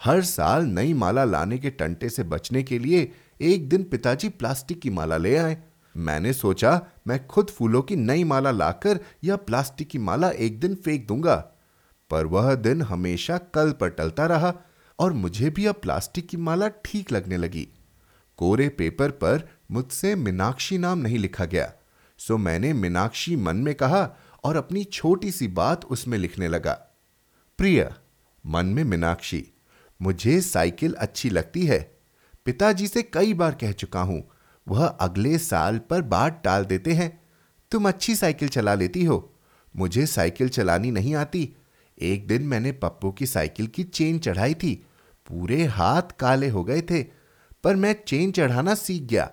हर 0.00 0.22
साल 0.22 0.64
नई 0.64 0.92
माला 0.92 1.24
लाने 1.24 1.58
के 1.58 1.70
टंटे 1.70 2.08
से 2.08 2.22
बचने 2.22 2.62
के 2.62 2.78
लिए 2.78 3.12
एक 3.40 3.68
दिन 3.68 3.82
पिताजी 3.82 4.28
प्लास्टिक 4.28 4.80
की 4.80 4.90
माला 4.90 5.16
ले 5.16 5.36
आए। 5.36 5.62
मैंने 5.96 6.32
सोचा, 6.32 6.86
मैं 7.06 7.26
खुद 7.26 7.50
फूलों 7.50 7.82
की 7.82 7.96
नई 7.96 8.24
माला 8.24 8.50
लाकर 8.50 9.00
यह 9.24 9.36
प्लास्टिक 9.36 9.88
की 9.88 9.98
माला 9.98 10.30
एक 10.30 10.60
दिन 10.60 10.74
फेंक 10.74 11.06
दूँगा। 11.06 11.36
पर 12.10 12.26
वह 12.26 12.54
दिन 12.54 12.82
हमेशा 12.82 13.38
कल 13.38 13.72
पर 13.72 13.88
टलता 13.88 14.26
रहा 14.26 14.54
और 14.98 15.12
मुझे 15.12 15.50
भी 15.50 15.66
अब 15.66 15.74
प्लास्टिक 15.74 16.28
की 16.28 16.36
माला 16.36 16.68
ठीक 16.68 17.12
लगने 17.12 17.36
लगी। 17.36 17.68
कोरे 18.36 18.68
पेपर 18.68 19.10
पर 19.10 19.48
मुझसे 19.70 20.14
मीनाक्षी 20.14 20.78
नाम 20.78 20.98
नहीं 20.98 21.18
लिखा 21.18 21.44
गया। 21.44 21.72
सो 22.18 22.38
मैंने 22.38 22.72
मीनाक्षी 22.72 23.36
मन 23.36 23.56
में 23.56 23.74
कहा 23.74 24.16
और 24.44 24.56
अपनी 24.56 24.84
छोटी 24.84 25.32
सी 25.32 25.48
बात 25.48 25.84
उसमें 25.84 26.18
लिखने 26.18 26.48
लगा। 26.48 26.72
प्रिय, 27.58 27.90
मन 28.46 28.66
में 28.66 28.84
मीनाक्षी, 28.84 29.52
मुझे 30.02 30.40
साइकिल 30.40 30.94
अच्छी 30.94 31.30
लगती 31.30 31.66
है। 31.66 31.98
पिताजी 32.44 32.88
से 32.88 33.02
कई 33.02 33.34
बार 33.34 33.54
कह 33.54 33.72
चुका 33.72 34.00
हूँ 34.00 34.30
वह 34.68 34.86
अगले 34.86 35.38
साल 35.38 35.78
पर 35.78 36.02
बात 36.02 36.40
टाल 36.44 36.64
देते 36.64 36.92
हैं। 36.92 37.22
तुम 37.70 37.88
अच्छी 37.88 38.14
साइकिल 38.16 38.48
चला 38.48 38.74
लेती 38.74 39.04
हो। 39.04 39.30
मुझे 39.74 40.06
साइकिल 40.06 40.48
चलानी 40.48 40.90
नहीं 40.90 41.14
आती। 41.14 41.56
एक 41.98 42.26
दिन 42.26 42.42
मैंने 42.42 42.72
पप्पू 42.72 43.10
की 43.12 43.26
साइकिल 43.26 43.66
की 43.66 43.84
चेन 43.84 44.18
चढ़ाई 44.18 44.54
थी। 44.54 44.74
पूरे 45.26 45.64
हाथ 45.64 46.02
काले 46.18 46.48
हो 46.48 46.64
गए 46.64 46.80
थे, 46.80 47.02
पर 47.64 47.76
मैं 47.76 47.94
चेन 48.06 48.32
चढ़ाना 48.32 48.74
सीख 48.74 49.02
गया। 49.02 49.30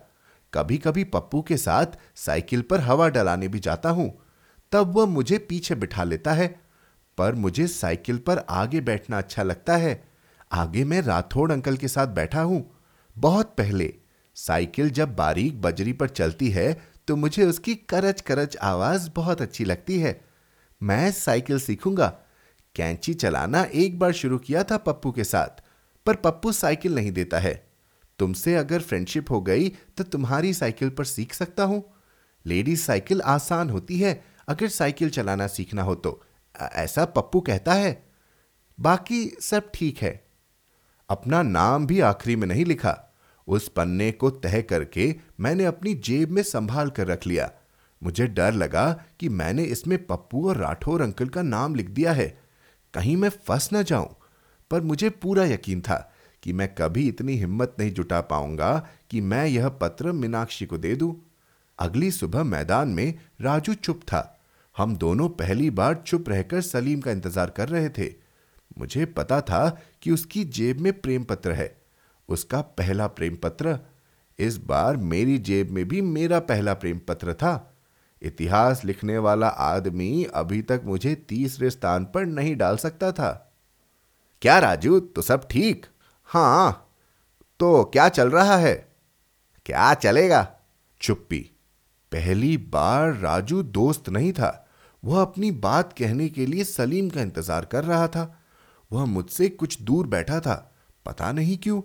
कभी 0.54 0.78
कभी 0.78 1.04
पप्पू 1.04 1.42
के 1.42 1.58
साथ 1.58 1.86
साइकिल 2.16 2.62
पर 2.62 2.80
हवा 2.80 3.08
डलाने 3.10 3.48
भी 3.48 3.60
जाता 3.60 3.90
हूँ। 3.90 4.12
तब 4.72 4.96
वह 4.96 5.06
मुझे 5.06 5.38
पीछे 5.38 5.76
बिठा 5.76 6.04
लेता 6.04 6.34
है, 6.34 6.48
पर 7.18 7.36
मुझे 7.36 7.68
साइकिल 7.68 8.18
पर 8.18 8.46
आगे 8.50 8.82
बैठना 8.82 9.18
अच्छा 9.18 9.44
लगता 9.44 9.76
है। 9.76 10.04
आगे 10.52 10.84
मैं 10.84 11.02
राठौड़ 11.02 11.52
अंकल 11.52 11.78
के 11.78 11.88
साथ 11.88 12.08
बैठा 12.08 12.42
हूँ। 12.42 12.64
बहुत 13.18 13.56
पहले 13.58 13.94
साइकिल 14.36 14.90
जब 14.90 15.16
बारीक 15.16 15.62
बजरी 15.62 15.94
पर 15.94 16.10
चलती 16.10 16.50
है 16.50 16.74
तो 17.08 17.16
मुझे 17.16 17.46
उसकी 17.46 17.76
करच 17.76 18.22
करच 18.22 18.58
आवाज़ 18.58 19.10
बहुत 19.10 19.42
अच्छी 19.42 19.66
लगती 19.66 20.00
है। 20.00 20.20
मैं 20.82 21.12
साइकिल 21.12 21.60
सीखूँगा। 21.60 22.08
कैंची 22.76 23.14
चलाना 23.14 23.64
एक 23.64 24.00
बार 24.00 24.12
शुरू 24.12 24.38
किया 24.38 24.64
था 24.64 24.78
पप्पू 24.78 25.12
के 25.12 25.24
साथ, 25.24 25.62
पर 26.06 26.16
पप्पू 26.16 26.52
साइकिल 26.52 26.96
नहीं 26.96 27.12
देता 27.12 27.40
है। 27.40 27.54
तुमसे 28.20 28.56
अगर 28.56 28.82
फ्रेंडशिप 28.82 29.32
हो 29.32 29.42
गई 29.42 29.70
तो 29.70 30.04
तुम्हारी 30.04 30.54
साइकिल 30.54 30.90
पर 30.90 31.06
सीख 31.06 31.34
सकता 31.34 31.64
हूँ। 31.64 31.84
लेडीज़ 32.46 32.82
साइकिल 32.82 33.22
आसान 33.22 33.70
होती 33.70 34.00
है, 34.00 34.24
अगर 34.48 34.68
साइकिल 34.68 35.10
चलाना 35.10 35.48
सीखना 35.48 35.84
हो 35.84 35.96
तो। 35.96 36.22
ऐसा 36.56 37.06
पप्पू 37.06 37.42
कहता 37.42 37.74
है। 37.74 38.04
बाकी 38.80 39.26
सब 39.42 39.72
ठीक 39.74 39.98
है। 39.98 40.20
अपना 41.10 41.42
नाम 41.42 41.88
भी 41.88 42.00
आखिरी 42.00 42.36
में 42.36 42.48
नहीं 42.48 42.66
लिखा। 42.66 43.11
उस 43.48 43.68
पन्ने 43.68 44.12
को 44.12 44.30
तह 44.30 44.60
करके 44.62 45.14
मैंने 45.40 45.66
अपनी 45.66 45.94
जेब 45.94 46.32
में 46.32 46.42
संभाल 46.44 46.90
कर 46.90 47.08
रख 47.08 47.28
लिया। 47.28 47.52
मुझे 48.02 48.28
डर 48.28 48.54
लगा 48.54 48.92
कि 49.20 49.30
मैंने 49.30 49.64
इसमें 49.64 49.98
पप्पू 50.06 50.48
और 50.50 50.58
राठौर 50.58 51.02
अंकल 51.02 51.28
का 51.28 51.42
नाम 51.42 51.76
लिख 51.76 51.90
दिया 51.90 52.14
है। 52.14 52.28
कहीं 52.94 53.16
मैं 53.18 53.30
फंस 53.30 53.70
न 53.74 53.84
जाऊँ, 53.84 54.16
पर 54.72 54.82
मुझे 54.82 55.10
पूरा 55.10 55.46
यकीन 55.46 55.82
था 55.82 56.08
कि 56.44 56.54
मैं 56.54 56.68
कभी 56.76 57.08
इतनी 57.08 57.34
हिम्मत 57.34 57.76
नहीं 57.80 57.92
जुटा 57.92 58.22
पाऊँगा 58.22 58.88
कि 59.10 59.22
मैं 59.22 59.46
यह 59.46 59.68
पत्र 59.70 60.12
मीनाक्षी 60.12 60.66
को 60.66 60.78
दे 60.78 60.96
दूँ। 60.96 61.16
अगली 61.80 62.12
सुबह 62.12 62.44
मैदान 62.44 62.90
में 62.90 63.14
राजू 63.42 63.74
चुप 63.74 64.02
था। 64.04 64.40
हम 64.76 64.96
दोनों 64.96 65.28
पहली 65.30 65.70
बार 65.70 66.04
चुप 66.08 66.30
रहकर 66.30 66.62
सलीम 66.62 67.00
का 67.02 67.12
इंतज़ार 67.12 67.50
कर 67.50 67.70
रहे 67.70 67.90
थे। 67.90 68.14
मुझे 68.80 69.06
पता 69.06 69.40
था 69.42 69.70
कि 70.02 70.12
उसकी 70.12 70.44
जेब 70.46 70.80
में 70.80 70.92
प्रेम 71.02 71.24
पत्र 71.24 71.52
है। 71.52 71.81
उसका 72.32 72.62
पहला 72.62 73.08
प्रेम 73.08 73.36
पत्र 73.36 73.78
इस 74.40 74.58
बार 74.58 74.98
मेरी 74.98 75.38
जेब 75.38 75.72
में 75.72 75.88
भी 75.88 76.02
मेरा 76.02 76.40
पहला 76.40 76.74
प्रेम 76.74 77.00
पत्र 77.08 77.34
था। 77.34 77.54
इतिहास 78.22 78.84
लिखने 78.86 79.18
वाला 79.18 79.48
आदमी 79.48 80.24
अभी 80.24 80.62
तक 80.62 80.82
मुझे 80.86 81.14
तीसरे 81.30 81.70
स्थान 81.70 82.06
पर 82.06 82.26
नहीं 82.26 82.56
डाल 82.56 82.78
सकता 82.78 83.12
था। 83.12 83.32
क्या 84.42 84.58
राजू 84.60 85.00
तो 85.00 85.22
सब 85.22 85.48
ठीक? 85.48 85.86
हाँ। 86.30 86.88
तो 87.60 87.84
क्या 87.84 88.10
चल 88.10 88.30
रहा 88.30 88.56
है? 88.56 88.74
क्या 89.66 89.94
चलेगा? 89.94 90.48
चुप्पी। 91.02 91.40
पहली 92.12 92.56
बार 92.58 93.14
राजू 93.14 93.62
दोस्त 93.64 94.10
नहीं 94.10 94.32
था। 94.34 94.58
वह 95.04 95.22
अपनी 95.22 95.52
बात 95.52 95.94
कहने 95.94 96.30
के 96.30 96.46
लिए 96.46 96.64
सलीम 96.64 97.10
का 97.10 97.22
इंतज़ार 97.22 97.66
कर 97.66 97.84
रहा 97.84 98.08
था। 98.08 98.42
वह 98.92 99.06
मुझसे 99.06 99.50
कुछ 99.50 99.82
दूर 99.82 100.08
बैठा 100.08 100.40
था। 100.40 100.56
पता 101.06 101.32
नहीं 101.32 101.58
क्यों 101.58 101.82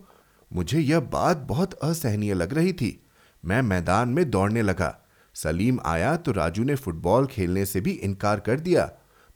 मुझे 0.53 0.81
यह 0.81 1.01
बात 1.01 1.37
बहुत 1.37 1.75
असहनीय 1.75 2.35
लग 2.35 2.55
रही 2.55 2.73
थी। 2.73 3.07
मैं 3.45 3.63
मैदान 3.63 4.09
में 4.09 4.31
दौड़ने 4.31 4.63
लगा। 4.63 5.01
सलीम 5.35 5.81
आया 5.85 6.17
तो 6.17 6.33
राजू 6.33 6.65
ने 6.65 6.75
फुटबॉल 6.75 7.27
खेलने 7.27 7.67
से 7.67 7.81
भी 7.81 7.91
इनकार 7.91 8.41
कर 8.41 8.61
दिया। 8.61 8.91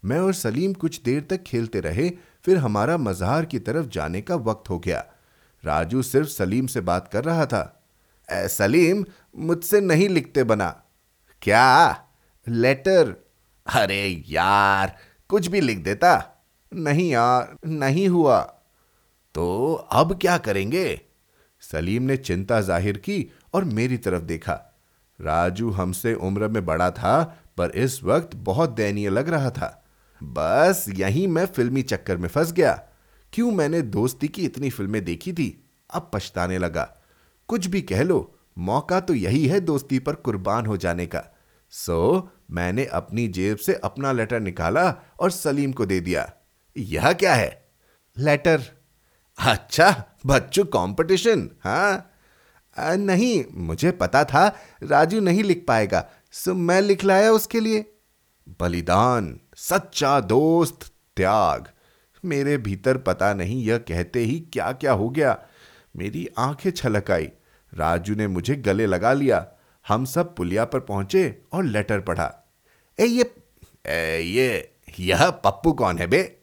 मैं 0.05 0.19
और 0.19 0.35
सलीम 0.35 0.73
कुछ 0.73 1.03
देर 1.03 1.27
तक 1.31 1.43
खेलते 1.43 1.81
रहे 1.81 2.11
फिर 2.45 2.57
हमारा 2.57 2.97
मजहार 2.97 3.45
की 3.45 3.59
तरफ़ 3.59 3.87
जाने 3.87 4.21
का 4.21 4.35
वक्त 4.35 4.71
हो 4.71 4.79
गया। 4.79 5.05
राजू 5.65 6.03
सिर्फ़ 6.03 6.29
सलीम 6.29 6.67
से 6.67 6.81
बात 6.81 7.09
कर 7.13 7.25
रहा 7.25 7.47
था। 7.47 7.83
ए, 8.33 8.49
सलीम 8.49 9.05
मुझसे 9.37 9.81
नहीं 9.81 10.09
लिखते 10.09 10.45
बना। 10.45 10.83
क्या? 11.43 12.03
लेटर? 12.49 13.29
अरे 13.67 14.25
यार 14.29 14.97
कुछ 15.29 15.47
भी 15.47 15.61
लिख 15.61 15.79
देता। 15.79 16.43
नहीं 16.75 17.11
यार 17.11 17.57
नहीं 17.67 18.09
हुआ। 18.09 18.60
तो 19.35 19.73
अब 19.75 20.19
क्या 20.19 20.39
करेंगे? 20.39 21.01
सलीम 21.61 22.03
ने 22.03 22.17
चिंता 22.17 22.61
ज़ाहिर 22.61 22.97
की 22.97 23.33
और 23.55 23.65
मेरी 23.65 23.97
तरफ़ 23.97 24.23
देखा। 24.23 24.77
राजू 25.21 25.71
हमसे 25.71 26.15
उम्र 26.15 26.49
में 26.49 26.67
बड़ा 26.67 26.91
था, 26.91 27.23
पर 27.57 27.71
इस 27.71 28.03
वक्त 28.05 28.37
बहुत 28.37 28.71
दयनीय 28.71 29.11
लग 29.11 29.29
रहा 29.29 29.51
था। 29.51 29.85
बस 30.23 30.85
यहीं 30.89 31.29
मैं 31.29 31.47
फिल्मी 31.47 31.83
चक्कर 31.83 32.17
में 32.17 32.29
फंस 32.29 32.53
गया। 32.53 32.83
क्यों 33.33 33.53
मैंने 33.53 33.83
दोस्ती 33.83 34.29
की 34.29 34.45
इतनी 34.45 34.71
फ़िल्में 34.71 35.05
देखी 35.05 35.33
थी? 35.33 35.65
अब 35.95 36.11
पछताने 36.15 36.59
लगा। 36.59 36.97
कुछ 37.49 37.67
भी 37.67 37.83
कह 37.83 38.03
लो, 38.03 38.39
मौका 38.59 39.01
तो 39.01 39.15
यही 39.15 39.47
है 39.47 39.61
दोस्ती 39.61 39.99
पर 39.99 40.15
कुर्बान 40.15 40.67
हो 40.67 40.77
जाने 40.77 41.07
का। 41.07 41.37
सो, 41.71 42.31
मैंने 42.51 42.85
अपनी 42.85 43.29
जेब 43.29 43.57
से 43.57 43.75
अपना 43.75 44.13
लेटर 44.13 44.41
निकाला 44.41 44.95
और 45.21 45.31
सलीम 45.31 45.73
को 45.73 45.87
दे 45.87 46.01
दिया। 46.01 46.33
यह 46.77 47.13
क्या 47.13 47.35
है? 47.35 47.71
लेटर। 48.19 48.80
अच्छा 49.41 50.05
बच्चू 50.27 50.65
कंपटीशन 50.65 51.49
हाँ। 51.65 52.07
नहीं, 52.77 53.45
मुझे 53.55 53.91
पता 53.91 54.25
था 54.25 54.47
राजू 54.83 55.21
नहीं 55.21 55.43
लिख 55.45 55.65
पाएगा, 55.69 56.05
सो 56.33 56.55
मैं 56.55 56.81
लिख 56.81 57.05
लाया 57.05 57.33
उसके 57.33 57.61
लिए। 57.61 57.85
बलिदान, 58.61 59.41
सच्चा 59.57 60.21
दोस्त, 60.21 60.93
त्याग। 61.17 61.69
मेरे 62.25 62.57
भीतर 62.59 62.99
पता 62.99 63.33
नहीं 63.35 63.63
यह 63.65 63.79
कहते 63.79 64.21
ही 64.21 64.39
क्या 64.41 64.73
क्या 64.73 64.93
हो 64.93 65.09
गया। 65.11 65.39
मेरी 65.97 66.29
आँखें 66.39 66.71
छलक 66.71 67.11
आई, 67.11 67.29
राजू 67.73 68.15
ने 68.15 68.27
मुझे 68.27 68.55
गले 68.55 68.87
लगा 68.87 69.13
लिया। 69.13 69.47
हम 69.89 70.05
सब 70.05 70.35
पुलिया 70.37 70.65
पर 70.65 70.81
पहुँचे 70.81 71.43
और 71.53 71.65
लेटर 71.65 72.01
पढ़ा। 72.01 72.33
ए, 72.99 73.07
ये 73.07 73.35
ए, 73.87 74.21
ये, 74.21 74.73
यह 74.99 75.31
पप्पू 75.31 75.73
कौन 75.73 75.99
है 75.99 76.07
बे? 76.07 76.37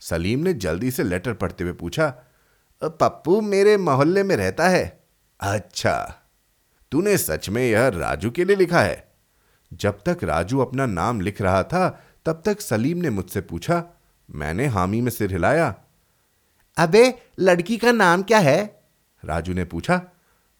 सलीम 0.00 0.40
ने 0.40 0.52
जल्दी 0.54 0.90
से 0.90 1.02
लेटर 1.02 1.32
पढ़ते 1.32 1.64
हुए 1.64 1.72
पूछा 1.72 2.14
पप्पू 2.88 3.40
मेरे 3.40 3.76
मोहल्ले 3.76 4.22
में 4.22 4.36
रहता 4.36 4.68
है। 4.68 5.04
अच्छा 5.40 6.14
तूने 6.92 7.18
सच 7.18 7.48
में 7.48 7.66
यह 7.66 7.88
राजू 7.88 8.30
के 8.30 8.44
लिए 8.44 8.56
लिखा 8.56 8.80
है। 8.80 9.12
जब 9.72 9.98
तक 10.06 10.24
राजू 10.24 10.58
अपना 10.58 10.86
नाम 10.86 11.20
लिख 11.20 11.40
रहा 11.42 11.62
था, 11.62 12.04
तब 12.26 12.42
तक 12.44 12.60
सलीम 12.60 12.98
ने 12.98 13.10
मुझसे 13.10 13.40
पूछा, 13.40 13.84
मैंने 14.30 14.66
हामी 14.66 15.00
में 15.00 15.10
सिर 15.10 15.32
हिलाया। 15.32 15.74
अबे, 16.76 17.14
लड़की 17.40 17.76
का 17.76 17.92
नाम 17.92 18.22
क्या 18.22 18.38
है? 18.38 18.82
राजू 19.24 19.54
ने 19.54 19.64
पूछा, 19.64 20.02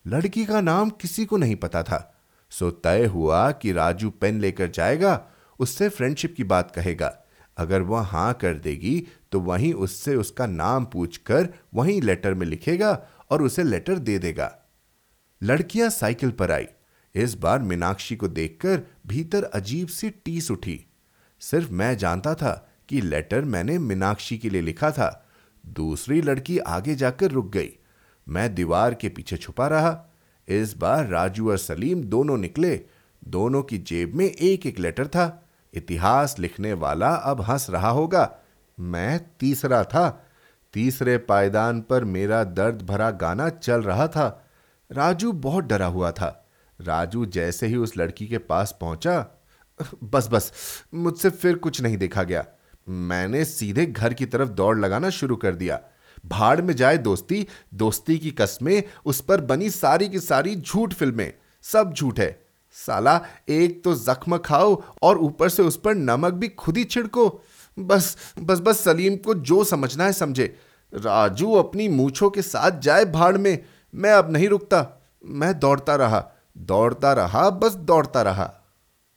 लड़की 0.07 0.45
का 0.45 0.61
नाम 0.61 0.91
किसी 0.91 1.25
को 1.25 1.37
नहीं 1.37 1.57
पता 1.57 1.83
था। 1.83 2.15
सो 2.51 2.71
तय 2.71 3.07
हुआ 3.07 3.51
कि 3.51 3.73
राजू 3.73 4.11
पेन 4.11 4.41
लेकर 4.41 4.67
जाएगा, 4.67 5.27
उससे 5.59 5.89
फ्रेंडशिप 5.89 6.35
की 6.37 6.45
बात 6.45 6.71
कहेगा। 6.71 7.24
अगर 7.59 7.83
वह 7.83 8.01
हाँ 8.01 8.35
कर 8.35 8.55
देगी 8.55 9.07
तो 9.33 9.41
वहीं 9.41 9.73
उससे 9.75 10.17
उसका 10.17 10.47
नाम 10.47 10.85
पूछकर 10.85 11.49
वहीं 11.75 12.03
लेटर 12.03 12.35
में 12.35 12.47
लिखेगा 12.47 13.07
और 13.31 13.43
उसे 13.43 13.63
लेटर 13.63 13.99
दे 13.99 14.19
देगा। 14.19 14.59
लड़कियाँ 15.43 15.91
साइकिल 15.91 16.31
पर 16.31 16.51
आई। 16.51 16.67
इस 17.15 17.35
बार 17.35 17.59
मीनाक्षी 17.59 18.17
को 18.17 18.29
देखकर 18.29 18.83
भीतर 19.07 19.45
अजीब 19.45 19.89
सी 19.89 20.11
टीस 20.11 20.51
उठी। 20.51 20.87
सिर्फ़ 21.41 21.71
मैं 21.71 21.97
जानता 21.99 22.35
था 22.35 22.71
कि 22.89 23.01
लेटर 23.01 23.45
मैंने 23.45 23.79
मीनाक्षी 23.79 24.39
के 24.39 24.51
लिए 24.51 24.61
लिखा 24.61 24.91
था। 24.91 25.27
दूसरी 25.67 26.23
लड़की 26.23 26.59
आगे 26.59 26.95
जाकर 26.95 27.31
रुक 27.31 27.53
गई। 27.53 27.71
मैं 28.29 28.55
दीवार 28.55 28.95
के 28.95 29.09
पीछे 29.09 29.37
छुपा 29.37 29.67
रहा। 29.67 30.07
इस 30.49 30.77
बार 30.77 31.07
राजू 31.07 31.51
और 31.51 31.59
सलीम 31.59 32.03
दोनों 32.03 32.37
निकले। 32.37 32.81
दोनों 33.25 33.63
की 33.63 33.79
जेब 33.79 34.15
में 34.15 34.27
एक 34.27 34.67
एक 34.67 34.79
लेटर 34.79 35.07
था। 35.07 35.44
इतिहास 35.77 36.39
लिखने 36.39 36.73
वाला 36.73 37.09
अब 37.09 37.41
हंस 37.41 37.71
रहा 37.71 37.89
होगा। 37.89 38.37
मैं 38.81 39.31
तीसरा 39.41 39.85
था। 39.85 40.27
तीसरे 40.73 41.19
पायदान 41.19 41.81
पर 41.81 42.05
मेरा 42.05 42.45
दर्द 42.45 42.83
भरा 42.83 43.11
गाना 43.11 43.49
चल 43.49 43.83
रहा 43.83 44.09
था। 44.09 44.47
राजू 44.93 45.33
बहुत 45.33 45.65
डरा 45.65 45.87
हुआ 45.87 46.11
था। 46.11 46.51
राजू 46.81 47.27
जैसे 47.27 47.67
ही 47.67 47.77
उस 47.77 47.97
लड़की 47.97 48.27
के 48.27 48.39
पास 48.39 48.79
पहुँचा, 48.81 49.27
बस 50.05 50.29
बस, 50.29 50.53
मुझसे 50.95 51.31
फिर 51.31 51.55
कुछ 51.55 51.81
नहीं 51.81 51.97
देखा 51.97 52.23
गया। 52.23 52.45
मैंने 52.89 53.45
सीधे 53.45 53.87
घर 53.87 54.15
की 54.15 54.27
तरफ़ 54.27 54.49
दौड़ 54.49 54.79
लगाना 54.79 55.11
शुरू 55.11 55.37
कर 55.37 55.55
दिया। 55.55 55.81
भाड़ 56.27 56.61
में 56.61 56.77
जाए 56.77 56.99
दोस्ती 56.99 57.47
दोस्ती 57.75 58.19
की 58.19 58.31
कस्में, 58.31 58.83
उस 59.05 59.21
पर 59.21 59.41
बनी 59.41 59.71
सारी 59.71 60.09
की 60.09 60.21
सारी 60.21 60.57
झूठ 60.57 60.95
फ़िल्में, 60.95 61.35
सब 61.63 61.93
झूठ 61.93 62.21
है। 62.21 62.44
साला, 62.77 63.21
एक 63.49 63.83
तो 63.85 63.95
जख्म 63.95 64.39
खाओ 64.39 64.83
और 65.03 65.19
ऊपर 65.19 65.49
से 65.49 65.63
उस 65.63 65.77
पर 65.77 65.95
नमक 65.95 66.33
भी 66.33 66.49
खुद 66.49 66.77
ही 66.77 66.85
छिड़को। 66.85 67.29
बस 67.77 68.17
बस 68.41 68.61
बस 68.61 68.81
सलीम 68.85 69.17
को 69.17 69.35
जो 69.35 69.63
समझना 69.65 70.05
है 70.05 70.13
समझे। 70.13 70.55
राजू 70.93 71.53
अपनी 71.53 71.89
मूछों 71.89 72.31
के 72.31 72.43
साथ 72.43 72.81
जाए 72.81 73.05
भाड़ 73.05 73.37
में। 73.39 73.59
मैं 73.95 74.13
अब 74.13 74.33
नहीं 74.33 74.49
रुकता, 74.49 74.87
मैं 75.25 75.59
दौड़ता 75.59 75.95
रहा। 75.97 76.25
दौड़ता 76.57 77.13
रहा, 77.13 77.49
बस 77.51 77.75
दौड़ता 77.75 78.23
रहा। 78.23 78.53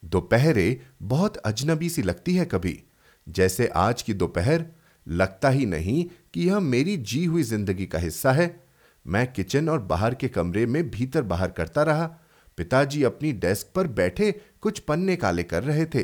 दोपहरे 0.03 0.79
बहुत 1.01 1.37
अजनबी 1.37 1.89
सी 1.89 2.01
लगती 2.01 2.35
है 2.35 2.45
कभी। 2.45 2.83
जैसे 3.27 3.67
आज 3.67 4.01
की 4.01 4.13
दोपहर, 4.13 4.65
लगता 5.07 5.49
ही 5.49 5.65
नहीं 5.65 6.05
कि 6.33 6.47
यह 6.47 6.59
मेरी 6.59 6.97
जी 6.97 7.25
हुई 7.25 7.43
ज़िंदगी 7.43 7.85
का 7.85 7.99
हिस्सा 7.99 8.31
है। 8.31 8.63
मैं 9.05 9.25
किचन 9.33 9.69
और 9.69 9.79
बाहर 9.79 10.15
के 10.15 10.27
कमरे 10.27 10.65
में 10.65 10.89
भीतर 10.91 11.22
बाहर 11.22 11.51
करता 11.51 11.83
रहा। 11.83 12.09
पिताजी 12.57 13.03
अपनी 13.03 13.31
डेस्क 13.33 13.67
पर 13.75 13.87
बैठे 13.87 14.41
कुछ 14.61 14.79
पन्ने 14.79 15.15
काले 15.15 15.43
कर 15.43 15.63
रहे 15.63 15.85
थे। 15.85 16.03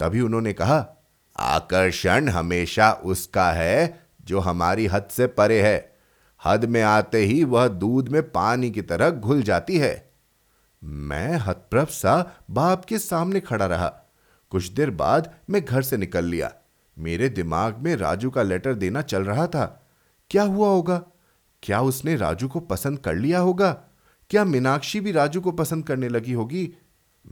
तभी 0.00 0.20
उन्होंने 0.20 0.52
कहा, 0.52 1.08
आकर्षण 1.36 2.28
हमेशा 2.28 2.92
उसका 2.92 3.52
है 3.52 4.06
जो 4.24 4.40
हमारी 4.40 4.86
हद 4.86 5.08
से 5.10 5.26
परे 5.26 5.62
है। 5.62 5.96
हद 6.44 6.64
में 6.64 6.82
आते 6.82 7.18
ही 7.18 7.44
वह 7.44 7.68
दूध 7.68 8.08
में 8.08 8.30
पानी 8.30 8.70
की 8.70 8.82
तरह 8.82 9.10
घुल 9.10 9.42
जाती 9.42 9.78
है। 9.78 10.12
मैं 10.84 11.36
हतप्रभ 11.36 11.86
सा 11.86 12.32
बाप 12.50 12.84
के 12.84 12.98
सामने 12.98 13.40
खड़ा 13.40 13.66
रहा। 13.66 13.94
कुछ 14.50 14.68
देर 14.68 14.90
बाद 14.90 15.34
मैं 15.50 15.64
घर 15.64 15.82
से 15.82 15.96
निकल 15.96 16.24
लिया। 16.24 16.52
मेरे 16.98 17.28
दिमाग 17.28 17.78
में 17.78 17.96
राजू 17.96 18.30
का 18.30 18.42
लेटर 18.42 18.74
देना 18.74 19.02
चल 19.02 19.24
रहा 19.24 19.46
था। 19.46 19.86
क्या 20.30 20.42
हुआ 20.42 20.68
होगा? 20.68 21.02
क्या 21.62 21.80
उसने 21.80 22.16
राजू 22.16 22.48
को 22.48 22.60
पसंद 22.60 22.98
कर 22.98 23.14
लिया 23.14 23.38
होगा? 23.38 23.84
क्या 24.32 24.44
मीनाक्षी 24.44 25.00
भी 25.00 25.12
राजू 25.12 25.40
को 25.40 25.52
पसंद 25.52 25.86
करने 25.86 26.08
लगी 26.08 26.32
होगी? 26.32 26.74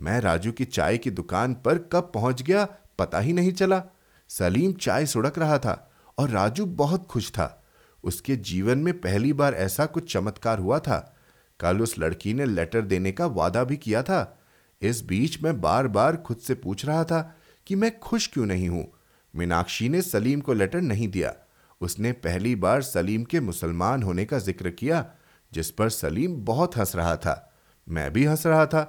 मैं 0.01 0.21
राजू 0.21 0.53
की 0.53 0.65
चाय 0.65 0.99
की 0.99 1.11
दुकान 1.11 1.55
पर 1.55 1.79
कब 1.79 2.11
पहुँच 2.15 2.43
गया 2.43 2.69
पता 2.99 3.19
ही 3.19 3.33
नहीं 3.33 3.53
चला। 3.53 3.83
सलीम 4.29 4.73
चाय 4.73 5.07
सुड़क 5.07 5.39
रहा 5.39 5.59
था 5.59 5.93
और 6.19 6.31
राजू 6.31 6.67
बहुत 6.67 7.07
खुश 7.07 7.31
था। 7.31 7.65
उसके 8.05 8.37
जीवन 8.37 8.79
में 8.79 9.01
पहली 9.01 9.33
बार 9.33 9.55
ऐसा 9.55 9.87
कुछ 9.87 10.13
चमत्कार 10.13 10.59
हुआ 10.59 10.79
था। 10.79 11.17
कल 11.61 11.81
उस 11.81 11.99
लड़की 11.99 12.35
ने 12.35 12.45
लेटर 12.45 12.83
देने 12.83 13.13
का 13.13 13.27
वादा 13.27 13.65
भी 13.65 13.77
किया 13.77 14.03
था। 14.03 14.39
इस 14.83 15.05
बीच 15.05 15.43
मैं 15.43 15.61
बार 15.61 15.89
बार 15.89 16.17
खुद 16.17 16.37
से 16.37 16.55
पूछ 16.55 16.87
रहा 16.87 17.05
था 17.05 17.37
कि 17.67 17.75
मैं 17.75 17.99
खुश 17.99 18.27
क्यों 18.27 18.47
नहीं 18.47 18.69
हूँ? 18.69 18.93
मीनाक्षी 19.37 19.89
ने 19.89 20.03
सलीम 20.03 20.41
को 20.41 20.53
लेटर 20.53 20.81
नहीं 20.81 21.09
दिया। 21.09 21.35
उसने 21.81 22.13
पहली 22.13 22.55
बार 22.57 22.83
सलीम 22.83 23.25
के 23.25 23.41
मुसलमान 23.41 24.03
होने 24.03 24.25
का 24.25 24.39
ज़िक्र 24.39 24.71
किया 24.71 25.11
जिस 25.53 25.71
पर 25.71 25.89
सलीम 25.89 26.35
बहुत 26.37 26.77
हंस 26.77 26.97
रहा 26.97 27.17
था। 27.17 27.53
मैं 27.89 28.13
भी 28.13 28.25
हंस 28.25 28.47
रहा 28.47 28.67
था, 28.67 28.83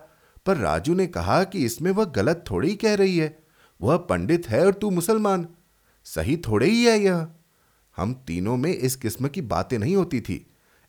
पर 0.46 0.58
राजू 0.58 0.94
ने 0.94 1.08
कहा 1.08 1.44
कि 1.44 1.66
इसमें 1.66 1.92
वह 1.92 2.06
गलत 2.06 2.44
थोड़ी 2.52 2.76
कह 2.76 2.94
रही 2.94 3.18
है। 3.18 3.44
वह 3.82 3.98
पंडित 3.98 4.50
है 4.50 4.66
और 4.66 4.74
तू 4.74 4.90
मुसलमान। 4.90 5.48
सही 6.06 6.38
थोड़े 6.38 6.68
ही 6.68 6.84
है 6.86 7.00
यह। 7.00 7.28
हम 7.98 8.14
तीनों 8.28 8.58
में 8.58 8.74
इस 8.74 8.96
किस्म 8.96 9.28
की 9.28 9.42
बातें 9.42 9.80
नहीं 9.80 9.96
होती 9.96 10.22
थी। 10.22 10.46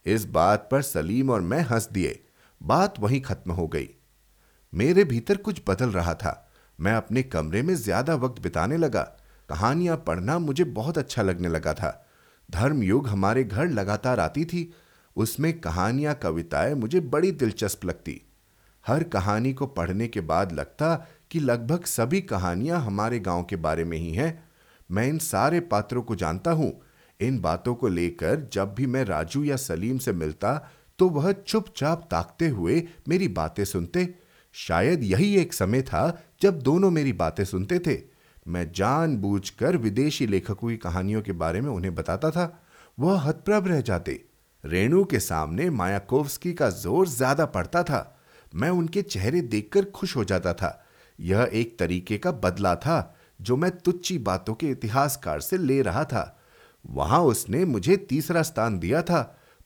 इस 0.06 0.24
बात 0.24 0.68
पर 0.72 0.82
सलीम 0.82 1.30
और 1.30 1.40
मैं 1.40 1.60
हंस 1.60 1.88
दिए। 1.92 2.24
बात 2.62 3.00
वहीं 3.00 3.20
खत्म 3.20 3.52
हो 3.52 3.66
गई। 3.68 3.88
मेरे 4.72 5.04
भीतर 5.04 5.36
कुछ 5.36 5.62
बदल 5.68 5.90
रहा 5.90 6.14
था। 6.14 6.50
मैं 6.80 6.92
अपने 6.92 7.22
कमरे 7.22 7.62
में 7.62 7.74
ज़्यादा 7.74 8.14
वक्त 8.14 8.42
बिताने 8.42 8.76
लगा। 8.76 9.02
कहानियाँ 9.48 9.96
पढ़ना 9.96 10.38
मुझे 10.38 10.64
बहुत 10.64 10.98
अच्छा 10.98 11.22
लगने 11.22 11.48
लगा 11.48 11.74
था। 11.74 12.08
धर्मयुग 12.50 13.08
हमारे 13.08 13.44
घर 13.44 13.68
लगातार 13.68 14.20
आती 14.20 14.44
थी 14.44 14.72
उसमें 15.16 15.52
कहानियाँ, 15.60 16.14
कविताएँ 16.14 16.74
मुझे 16.74 17.00
बड़ी 17.00 17.32
दिलचस्प 17.32 17.84
लगती। 17.84 18.20
हर 18.84 19.02
कहानी 19.02 19.52
को 19.52 19.66
पढ़ने 19.66 20.08
के 20.08 20.20
बाद 20.20 20.52
लगता 20.52 20.94
कि 21.30 21.40
लगभग 21.40 21.84
सभी 21.84 22.20
कहानियाँ 22.20 22.80
हमारे 22.80 23.18
गाँव 23.20 23.42
के 23.42 23.56
बारे 23.56 23.84
में 23.84 23.96
ही 23.98 24.12
हैं। 24.12 24.44
मैं 24.90 25.06
इन 25.08 25.18
सारे 25.18 25.60
पात्रों 25.60 26.02
को 26.02 26.14
जानता 26.14 26.50
हूँ। 26.50 26.72
इन 27.20 27.40
बातों 27.40 27.74
को 27.74 27.88
लेकर 27.88 28.48
जब 28.52 28.74
भी 28.74 28.86
मैं 28.86 29.04
राजू 29.04 29.44
या 29.44 29.56
सलीम 29.56 29.98
से 29.98 30.12
मिलता 30.12 30.70
तो 30.98 31.08
वह 31.08 31.32
चुपचाप 31.32 32.08
ताकते 32.10 32.48
हुए 32.48 32.82
मेरी 33.08 33.28
बातें 33.28 33.64
सुनते। 33.64 34.14
शायद 34.54 35.02
यही 35.02 35.34
एक 35.36 35.52
समय 35.52 35.82
था 35.82 36.22
जब 36.42 36.58
दोनों 36.58 36.90
मेरी 36.90 37.12
बातें 37.12 37.44
सुनते 37.44 37.78
थे। 37.78 38.00
मैं 38.48 38.72
जानबूझकर 38.72 39.76
विदेशी 39.76 40.26
लेखकों 40.26 40.68
की 40.68 40.76
कहानियों 40.76 41.22
के 41.22 41.32
बारे 41.32 41.60
में 41.60 41.70
उन्हें 41.70 41.94
बताता 41.94 42.30
था। 42.30 42.62
वह 42.98 43.20
हतप्रभ 43.20 43.68
रह 43.68 43.80
जाते। 43.80 44.24
रेणु 44.64 45.04
के 45.04 45.18
सामने 45.20 45.68
मायाकोवस्की 45.70 46.52
का 46.52 46.68
ज़ोर 46.70 47.08
ज़्यादा 47.08 47.46
पड़ता 47.46 47.82
था। 47.82 48.18
मैं 48.52 48.70
उनके 48.70 49.02
चेहरे 49.02 49.40
देखकर 49.40 49.84
खुश 49.84 50.16
हो 50.16 50.24
जाता 50.24 50.52
था। 50.52 50.78
यह 51.18 51.50
एक 51.52 51.78
तरीके 51.78 52.18
का 52.18 52.32
बदला 52.32 52.74
था 52.74 53.14
जो 53.40 53.56
मैं 53.56 53.70
तुच्छी 53.78 54.18
बातों 54.18 54.54
के 54.54 54.66
इतिहासकार 54.66 55.40
से 55.40 55.58
ले 55.58 55.80
रहा 55.82 56.04
था। 56.04 56.38
वहाँ 56.84 57.20
उसने 57.20 57.64
मुझे 57.64 57.96
तीसरा 57.96 58.42
स्थान 58.42 58.78
दिया 58.78 59.02
था, 59.02 59.22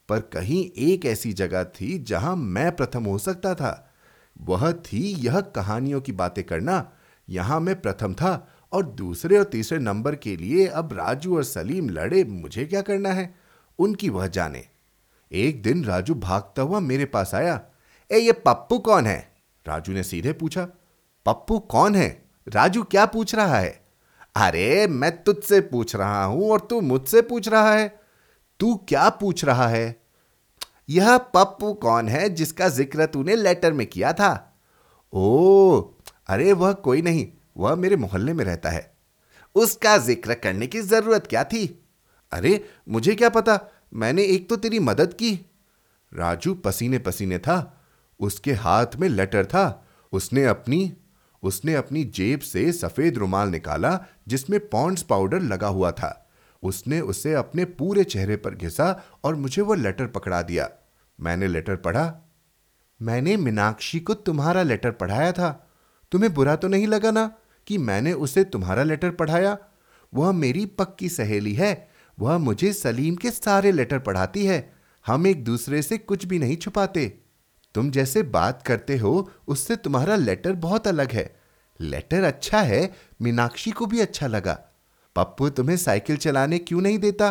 पर 0.08 0.20
कहीं 0.32 0.64
एक 0.88 1.04
ऐसी 1.06 1.32
जगह 1.32 1.64
थी 1.72 1.98
जहाँ 1.98 2.34
मैं 2.36 2.70
प्रथम 2.76 3.04
हो 3.04 3.16
सकता 3.18 3.54
था। 3.54 3.94
वह 4.36 4.70
थी 4.72 5.00
यह 5.16 5.40
कहानियों 5.40 6.00
की 6.00 6.12
बातें 6.12 6.42
करना। 6.44 6.92
यहाँ 7.28 7.58
मैं 7.60 7.80
प्रथम 7.80 8.14
था 8.14 8.46
और 8.72 8.86
दूसरे 8.86 9.38
और 9.38 9.44
तीसरे 9.44 9.78
नंबर 9.78 10.14
के 10.14 10.36
लिए 10.36 10.66
अब 10.66 10.92
राजू 10.92 11.36
और 11.36 11.44
सलीम 11.44 11.88
लड़े 11.90 12.22
मुझे 12.24 12.64
क्या 12.64 12.82
करना 12.82 13.12
है? 13.12 13.34
उनकी 13.78 14.08
वह 14.08 14.26
जाने। 14.26 14.64
एक 15.32 15.62
दिन 15.62 15.84
राजू 15.84 16.14
भागता 16.14 16.62
हुआ 16.62 16.80
मेरे 16.80 17.04
पास 17.04 17.34
आया। 17.34 17.60
ए, 18.10 18.18
ये 18.18 18.32
पप्पू 18.32 18.78
कौन 18.78 19.06
है? 19.06 19.36
राजू 19.68 19.92
ने 19.92 20.02
सीधे 20.02 20.32
पूछा। 20.32 20.64
पप्पू 21.26 21.58
कौन 21.58 21.94
है? 21.94 22.28
राजू 22.48 22.82
क्या 22.82 23.06
पूछ 23.06 23.34
रहा 23.34 23.58
है? 23.58 23.86
अरे, 24.36 24.86
मैं 24.86 25.22
तुझसे 25.22 25.60
पूछ 25.60 25.96
रहा 25.96 26.24
हूँ 26.24 26.50
और 26.50 26.60
तू 26.60 26.80
मुझसे 26.80 27.22
पूछ 27.22 27.48
रहा 27.48 27.74
है। 27.74 28.00
तू 28.60 28.74
क्या 28.74 29.08
पूछ 29.08 29.44
रहा 29.44 29.68
है? 29.68 30.02
यह 30.88 31.18
पप्पू 31.18 31.74
कौन 31.74 32.08
है 32.08 32.28
जिसका 32.28 32.68
ज़िक्र 32.68 33.06
तूने 33.06 33.36
लेटर 33.36 33.72
में 33.72 33.86
किया 33.86 34.12
था? 34.12 34.58
ओ, 35.12 35.80
अरे, 36.26 36.52
वह 36.52 36.72
कोई 36.72 37.02
नहीं, 37.02 37.28
वह 37.56 37.74
मेरे 37.74 37.96
मोहल्ले 37.96 38.32
में 38.32 38.44
रहता 38.44 38.70
है। 38.70 38.96
उसका 39.54 39.98
ज़िक्र 39.98 40.34
करने 40.34 40.66
की 40.66 40.80
ज़रूरत 40.80 41.26
क्या 41.26 41.44
थी? 41.44 41.86
अरे, 42.32 42.64
मुझे 42.88 43.14
क्या 43.14 43.28
पता? 43.28 43.60
मैंने 43.96 44.24
एक 44.24 44.48
तो 44.48 44.56
तेरी 44.56 44.78
मदद 44.78 45.14
की। 45.14 45.46
राजू 46.14 46.54
पसीने 46.54 46.98
पसीने 46.98 47.38
था। 47.38 47.84
उसके 48.20 48.52
हाथ 48.52 48.86
में 48.96 49.08
लेटर 49.08 49.46
था। 49.46 49.88
उसने 50.12 50.44
अपनी 50.44 50.96
उसने 51.42 51.74
अपनी 51.74 52.04
जेब 52.04 52.40
से 52.40 52.72
सफ़ेद 52.72 53.18
रुमाल 53.18 53.48
निकाला, 53.48 54.04
जिसमें 54.28 54.68
पॉन्ड्स 54.68 55.02
पाउडर 55.02 55.40
लगा 55.40 55.68
हुआ 55.68 55.90
था। 55.90 56.30
उसने 56.62 57.00
उसे 57.00 57.34
अपने 57.34 57.64
पूरे 57.64 58.04
चेहरे 58.04 58.36
पर 58.36 58.54
घिसा 58.54 59.02
और 59.24 59.34
मुझे 59.34 59.62
वो 59.62 59.74
लेटर 59.74 60.06
पकड़ा 60.06 60.42
दिया। 60.42 60.70
मैंने 61.20 61.48
लेटर 61.48 61.76
पढ़ा। 61.76 62.14
मैंने 63.02 63.36
मीनाक्षी 63.36 64.00
को 64.00 64.14
तुम्हारा 64.14 64.62
लेटर 64.62 64.90
पढ़ाया 64.90 65.32
था। 65.32 65.70
तुम्हें 66.12 66.34
बुरा 66.34 66.56
तो 66.56 66.68
नहीं 66.68 66.86
लगा 66.86 67.10
ना 67.10 67.34
कि 67.66 67.78
मैंने 67.78 68.12
उसे 68.12 68.44
तुम्हारा 68.44 68.82
लेटर 68.82 69.10
पढ़ाया? 69.10 69.58
वह 70.14 70.32
मेरी 70.32 70.66
पक्की 70.66 71.08
सहेली 71.08 71.54
है। 71.54 71.88
वह 72.18 72.38
मुझे 72.38 72.72
सलीम 72.72 73.14
के 73.14 73.30
सारे 73.30 73.72
लेटर 73.72 73.98
पढ़ाती 73.98 74.44
है। 74.46 74.72
हम 75.06 75.26
एक 75.26 75.44
दूसरे 75.44 75.82
से 75.82 75.98
कुछ 75.98 76.24
भी 76.24 76.38
नहीं 76.38 76.56
छुपाते। 76.56 77.06
तुम 77.74 77.90
जैसे 77.90 78.22
बात 78.22 78.62
करते 78.62 78.96
हो, 78.96 79.30
उससे 79.48 79.76
तुम्हारा 79.76 80.16
लेटर 80.16 80.52
बहुत 80.52 80.88
अलग 80.88 81.12
है। 81.12 81.40
लेटर 81.80 82.22
अच्छा 82.22 82.60
है, 82.60 82.92
मीनाक्षी 83.22 83.70
को 83.70 83.86
भी 83.86 84.00
अच्छा 84.00 84.26
लगा। 84.26 84.58
पप्पू 85.16 85.48
तुम्हें 85.48 85.76
साइकिल 85.76 86.16
चलाने 86.16 86.58
क्यों 86.58 86.80
नहीं 86.80 86.98
देता? 86.98 87.30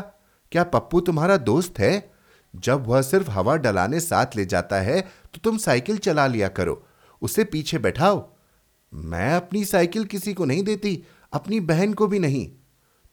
क्या 0.51 0.63
पप्पू 0.63 0.99
तुम्हारा 0.99 1.37
दोस्त 1.37 1.79
है? 1.79 2.11
जब 2.55 2.85
वह 2.87 3.01
सिर्फ़ 3.01 3.29
हवा 3.29 3.55
डलाने 3.55 3.99
साथ 3.99 4.35
ले 4.35 4.45
जाता 4.45 4.75
है 4.75 5.01
तो 5.01 5.39
तुम 5.43 5.57
साइकिल 5.57 5.97
चला 5.97 6.27
लिया 6.27 6.47
करो। 6.47 6.85
उसे 7.21 7.43
पीछे 7.43 7.77
बैठाओ। 7.77 8.35
मैं 8.93 9.33
अपनी 9.33 9.65
साइकिल 9.65 10.05
किसी 10.05 10.33
को 10.33 10.45
नहीं 10.45 10.63
देती, 10.63 11.03
अपनी 11.33 11.59
बहन 11.59 11.93
को 11.93 12.07
भी 12.07 12.19
नहीं। 12.19 12.51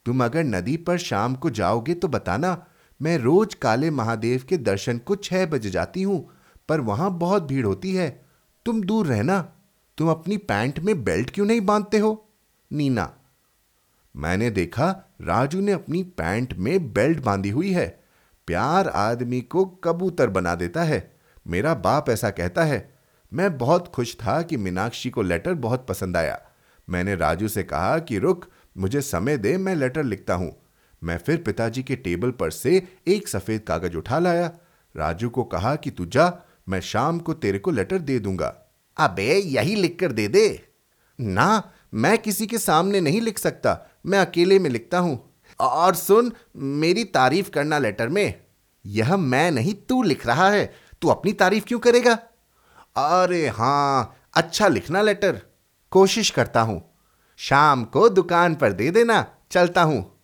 तुम 0.05 0.25
अगर 0.25 0.43
नदी 0.43 0.77
पर 0.77 0.97
शाम 0.97 1.35
को 1.35 1.49
जाओगे 1.49 1.93
तो 1.93 2.07
बताना, 2.07 2.65
मैं 3.01 3.17
रोज 3.17 3.53
काले 3.53 3.89
महादेव 3.89 4.43
के 4.49 4.57
दर्शन 4.57 4.97
को 4.97 5.15
छह 5.15 5.45
बजे 5.45 5.69
जाती 5.69 6.03
हूँ, 6.03 6.29
पर 6.69 6.81
वहाँ 6.81 7.11
बहुत 7.11 7.43
भीड़ 7.43 7.65
होती 7.65 7.95
है। 7.95 8.25
तुम 8.65 8.81
दूर 8.83 9.07
रहना। 9.07 9.53
तुम 9.97 10.09
अपनी 10.09 10.37
पैंट 10.37 10.79
में 10.79 11.03
बेल्ट 11.03 11.29
क्यों 11.29 11.45
नहीं 11.45 11.61
बांधते 11.61 11.97
हो? 11.97 12.29
नीना। 12.71 13.13
मैंने 14.15 14.49
देखा 14.49 15.15
राजू 15.21 15.61
ने 15.61 15.71
अपनी 15.71 16.03
पैंट 16.03 16.53
में 16.53 16.93
बेल्ट 16.93 17.19
बांधी 17.19 17.49
हुई 17.49 17.71
है। 17.71 18.03
प्यार 18.47 18.87
आदमी 18.87 19.41
को 19.41 19.65
कबूतर 19.65 20.29
बना 20.29 20.55
देता 20.55 20.83
है। 20.83 21.13
मेरा 21.47 21.73
बाप 21.73 22.09
ऐसा 22.09 22.29
कहता 22.29 22.63
है। 22.63 22.93
मैं 23.33 23.57
बहुत 23.57 23.87
खुश 23.87 24.15
था 24.15 24.41
कि 24.41 24.57
मीनाक्षी 24.57 25.09
को 25.09 25.21
लेटर 25.21 25.53
बहुत 25.53 25.87
पसंद 25.87 26.17
आया। 26.17 26.41
मैंने 26.89 27.15
राजू 27.15 27.47
से 27.47 27.63
कहा 27.63 27.99
कि 27.99 28.19
रुक 28.19 28.45
मुझे 28.77 29.01
समय 29.01 29.37
दे, 29.37 29.57
मैं 29.57 29.75
लेटर 29.75 30.03
लिखता 30.03 30.33
हूँ। 30.33 30.61
मैं 31.03 31.17
फिर 31.17 31.37
पिताजी 31.37 31.83
के 31.83 31.95
टेबल 31.95 32.31
पर 32.31 32.51
से 32.51 32.87
एक 33.07 33.27
सफ़ेद 33.27 33.61
कागज़ 33.61 33.97
उठा 33.97 34.19
लाया। 34.19 34.51
राजू 34.97 35.29
को 35.29 35.43
कहा 35.43 35.75
कि, 35.75 35.91
तू 35.91 36.05
जा, 36.05 36.47
मैं 36.69 36.79
शाम 36.79 37.19
को 37.19 37.33
तेरे 37.33 37.59
को 37.59 37.71
लेटर 37.71 37.97
दे 37.97 38.19
दूँगा। 38.19 38.75
अबे, 38.97 39.39
यही 39.39 39.75
लिख 39.75 39.97
कर 39.99 40.11
दे 40.11 40.27
दे? 40.27 40.61
ना, 41.21 41.71
मैं 41.93 42.17
किसी 42.17 42.47
के 42.47 42.57
सामने 42.57 43.01
नहीं 43.01 43.21
लिख 43.21 43.39
सकता। 43.39 43.91
मैं 44.05 44.19
अकेले 44.19 44.59
में 44.59 44.69
लिखता 44.69 44.99
हूँ। 44.99 45.33
और 45.59 45.95
सुन, 45.95 46.33
मेरी 46.57 47.03
तारीफ़ 47.03 47.49
करना 47.49 47.77
लेटर 47.77 48.09
में। 48.09 48.41
यह 48.85 49.17
मैं 49.17 49.51
नहीं, 49.51 49.73
तू 49.73 50.03
लिख 50.03 50.27
रहा 50.27 50.49
है। 50.49 50.73
तू 51.01 51.07
अपनी 51.07 51.33
तारीफ़ 51.33 51.65
क्यों 51.65 51.79
करेगा? 51.79 52.13
अरे 52.97 53.47
हाँ 53.47 54.15
अच्छा 54.33 54.67
लिखना 54.67 55.01
लेटर 55.01 55.41
कोशिश 55.91 56.29
करता 56.29 56.61
हूँ। 56.61 56.92
शाम 57.37 57.83
को 57.83 58.09
दुकान 58.09 58.55
पर 58.55 58.71
दे 58.71 58.91
देना, 58.91 59.25
चलता 59.51 59.81
हूँ। 59.81 60.19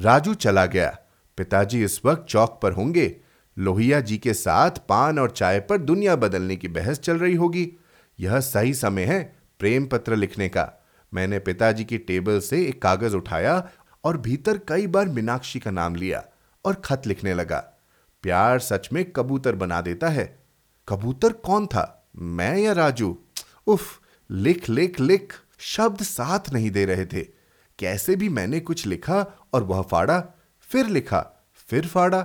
राजू 0.00 0.34
चला 0.34 0.66
गया। 0.66 0.98
पिताजी 1.36 1.84
इस 1.84 2.00
वक्त 2.04 2.26
चौक 2.28 2.60
पर 2.62 2.72
होंगे। 2.72 3.16
लोहिया 3.58 4.00
जी 4.00 4.18
के 4.18 4.34
साथ 4.34 4.70
पान 4.70 5.18
और 5.18 5.30
चाय 5.30 5.60
पर 5.60 5.78
दुनिया 5.78 6.16
बदलने 6.16 6.56
की 6.56 6.68
बहस 6.68 6.98
चल 6.98 7.18
रही 7.18 7.34
होगी। 7.34 7.72
यह 8.20 8.40
सही 8.40 8.74
समय 8.74 9.04
है 9.04 9.36
प्रेम 9.58 9.86
पत्र 9.86 10.16
लिखने 10.16 10.48
का। 10.48 10.84
मैंने 11.14 11.38
पिताजी 11.38 11.84
की 11.84 11.98
टेबल 11.98 12.40
से 12.40 12.66
एक 12.66 12.82
कागज़ 12.82 13.16
उठाया 13.16 13.68
और 14.04 14.16
भीतर 14.16 14.58
कई 14.58 14.86
बार 14.86 15.08
मीनाक्षी 15.08 15.60
का 15.60 15.70
नाम 15.70 15.94
लिया 15.94 16.24
और 16.64 16.74
खत 16.74 17.02
लिखने 17.06 17.34
लगा। 17.34 17.72
प्यार 18.22 18.58
सच 18.58 18.88
में 18.92 19.12
कबूतर 19.12 19.54
बना 19.54 19.80
देता 19.80 20.08
है। 20.08 20.38
कबूतर 20.88 21.32
कौन 21.32 21.66
था, 21.66 22.08
मैं 22.16 22.58
या 22.58 22.72
राजू? 22.72 23.18
उफ, 23.66 24.00
लिख 24.30 24.68
लिख 24.68 25.00
लिख। 25.00 25.32
शब्द 25.58 26.02
साथ 26.02 26.50
नहीं 26.52 26.70
दे 26.70 26.84
रहे 26.84 27.06
थे। 27.06 27.22
कैसे 27.78 28.16
भी 28.16 28.28
मैंने 28.28 28.60
कुछ 28.60 28.86
लिखा 28.86 29.26
और 29.52 29.64
वह 29.64 29.82
फाड़ा, 29.82 30.24
फिर 30.60 30.86
लिखा, 30.86 31.50
फिर 31.54 31.86
फाड़ा। 31.86 32.20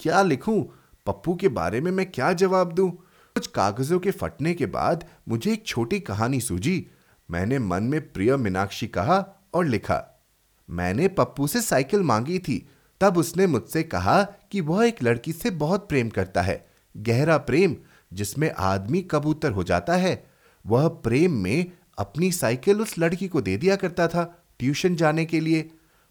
क्या 0.00 0.22
लिखूं? 0.22 0.62
पप्पू 1.06 1.34
के 1.34 1.48
बारे 1.48 1.80
में 1.80 1.92
मैं 1.92 2.10
क्या 2.10 2.32
जवाब 2.32 2.72
दूँ? 2.72 2.90
कुछ 3.34 3.46
कागजों 3.46 4.00
के 4.00 4.10
फटने 4.10 4.54
के 4.54 4.66
बाद 4.66 5.04
मुझे 5.28 5.52
एक 5.52 5.66
छोटी 5.66 6.00
कहानी 6.00 6.40
सूझी। 6.40 6.86
मैंने 7.30 7.58
मन 7.58 7.82
में 7.82 8.12
प्रिय 8.12 8.36
मीनाक्षी 8.36 8.86
कहा 8.86 9.48
और 9.54 9.66
लिखा। 9.66 10.24
मैंने 10.70 11.08
पप्पू 11.08 11.46
से 11.46 11.62
साइकिल 11.62 12.00
मांगी 12.00 12.38
थी। 12.38 12.68
तब 13.00 13.18
उसने 13.18 13.46
मुझसे 13.46 13.82
कहा 13.82 14.22
कि 14.22 14.60
वह 14.60 14.86
एक 14.86 15.02
लड़की 15.02 15.32
से 15.32 15.50
बहुत 15.50 15.88
प्रेम 15.88 16.08
करता 16.08 16.42
है, 16.42 16.66
गहरा 16.96 17.38
प्रेम, 17.38 17.76
जिसमें 18.12 18.52
आदमी 18.58 19.02
कबूतर 19.02 19.50
हो 19.50 19.64
जाता 19.64 19.96
है। 19.96 20.30
वह 20.66 20.88
प्रेम 20.88 21.32
में 21.32 21.72
अपनी 22.02 22.30
साइकिल 22.32 22.80
उस 22.80 22.98
लड़की 22.98 23.28
को 23.28 23.40
दे 23.40 23.56
दिया 23.56 23.76
करता 23.76 24.08
था 24.08 24.24
ट्यूशन 24.58 24.96
जाने 24.96 25.24
के 25.24 25.40
लिए। 25.40 25.68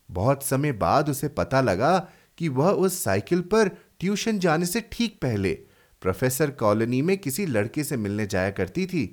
बहुत 0.09 0.43
समय 0.43 0.71
बाद 0.71 1.09
उसे 1.09 1.27
पता 1.27 1.61
लगा 1.61 1.97
कि 2.37 2.49
वह 2.49 2.69
उस 2.69 3.03
साइकिल 3.03 3.41
पर 3.41 3.67
ट्यूशन 3.99 4.39
जाने 4.39 4.65
से 4.65 4.81
ठीक 4.91 5.17
पहले 5.21 5.53
प्रोफेसर 6.01 6.51
कॉलोनी 6.51 7.01
में 7.01 7.17
किसी 7.17 7.45
लड़के 7.45 7.83
से 7.83 7.97
मिलने 7.97 8.25
जाया 8.27 8.51
करती 8.51 8.85
थी। 8.85 9.03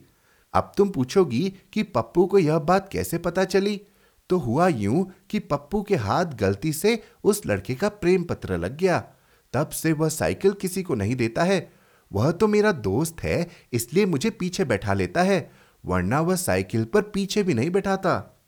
अब 0.55 0.73
तुम 0.77 0.89
पूछोगी 0.89 1.55
कि 1.73 1.83
पप्पू 1.83 2.27
को 2.27 2.39
यह 2.39 2.59
बात 2.59 2.89
कैसे 2.93 3.19
पता 3.19 3.45
चली? 3.45 3.81
तो 4.31 4.39
हुआ 4.39 4.69
यूँ 4.69 5.05
कि 5.31 5.39
पप्पू 5.39 5.83
के 5.83 5.97
हाथ 5.97 6.25
गलती 6.25 6.73
से 6.73 7.03
उस 7.25 7.43
लड़के 7.47 7.75
का 7.75 7.89
प्रेम 7.89 8.25
पत्र 8.25 8.57
लग 8.59 8.77
गया। 8.77 8.99
तब 9.55 9.69
से 9.69 9.93
वह 9.93 10.09
साइकिल 10.09 10.53
किसी 10.53 10.83
को 10.83 10.95
नहीं 10.95 11.17
देता 11.17 11.45
है। 11.45 11.61
वह 12.11 12.31
तो 12.31 12.49
मेरा 12.49 12.73
दोस्त 12.73 13.23
है, 13.23 13.49
इसलिए 13.73 14.07
मुझे 14.07 14.31
पीछे 14.31 14.65
बैठा 14.65 14.95
लेता 14.95 15.23
है। 15.23 15.51
वरना 15.87 16.21
वह 16.21 16.37
साइकिल 16.37 16.85
पर 16.85 17.03
पीछे 17.03 17.43
भी 17.43 17.55
नहीं 17.55 17.71
बैठाता। 17.71 18.41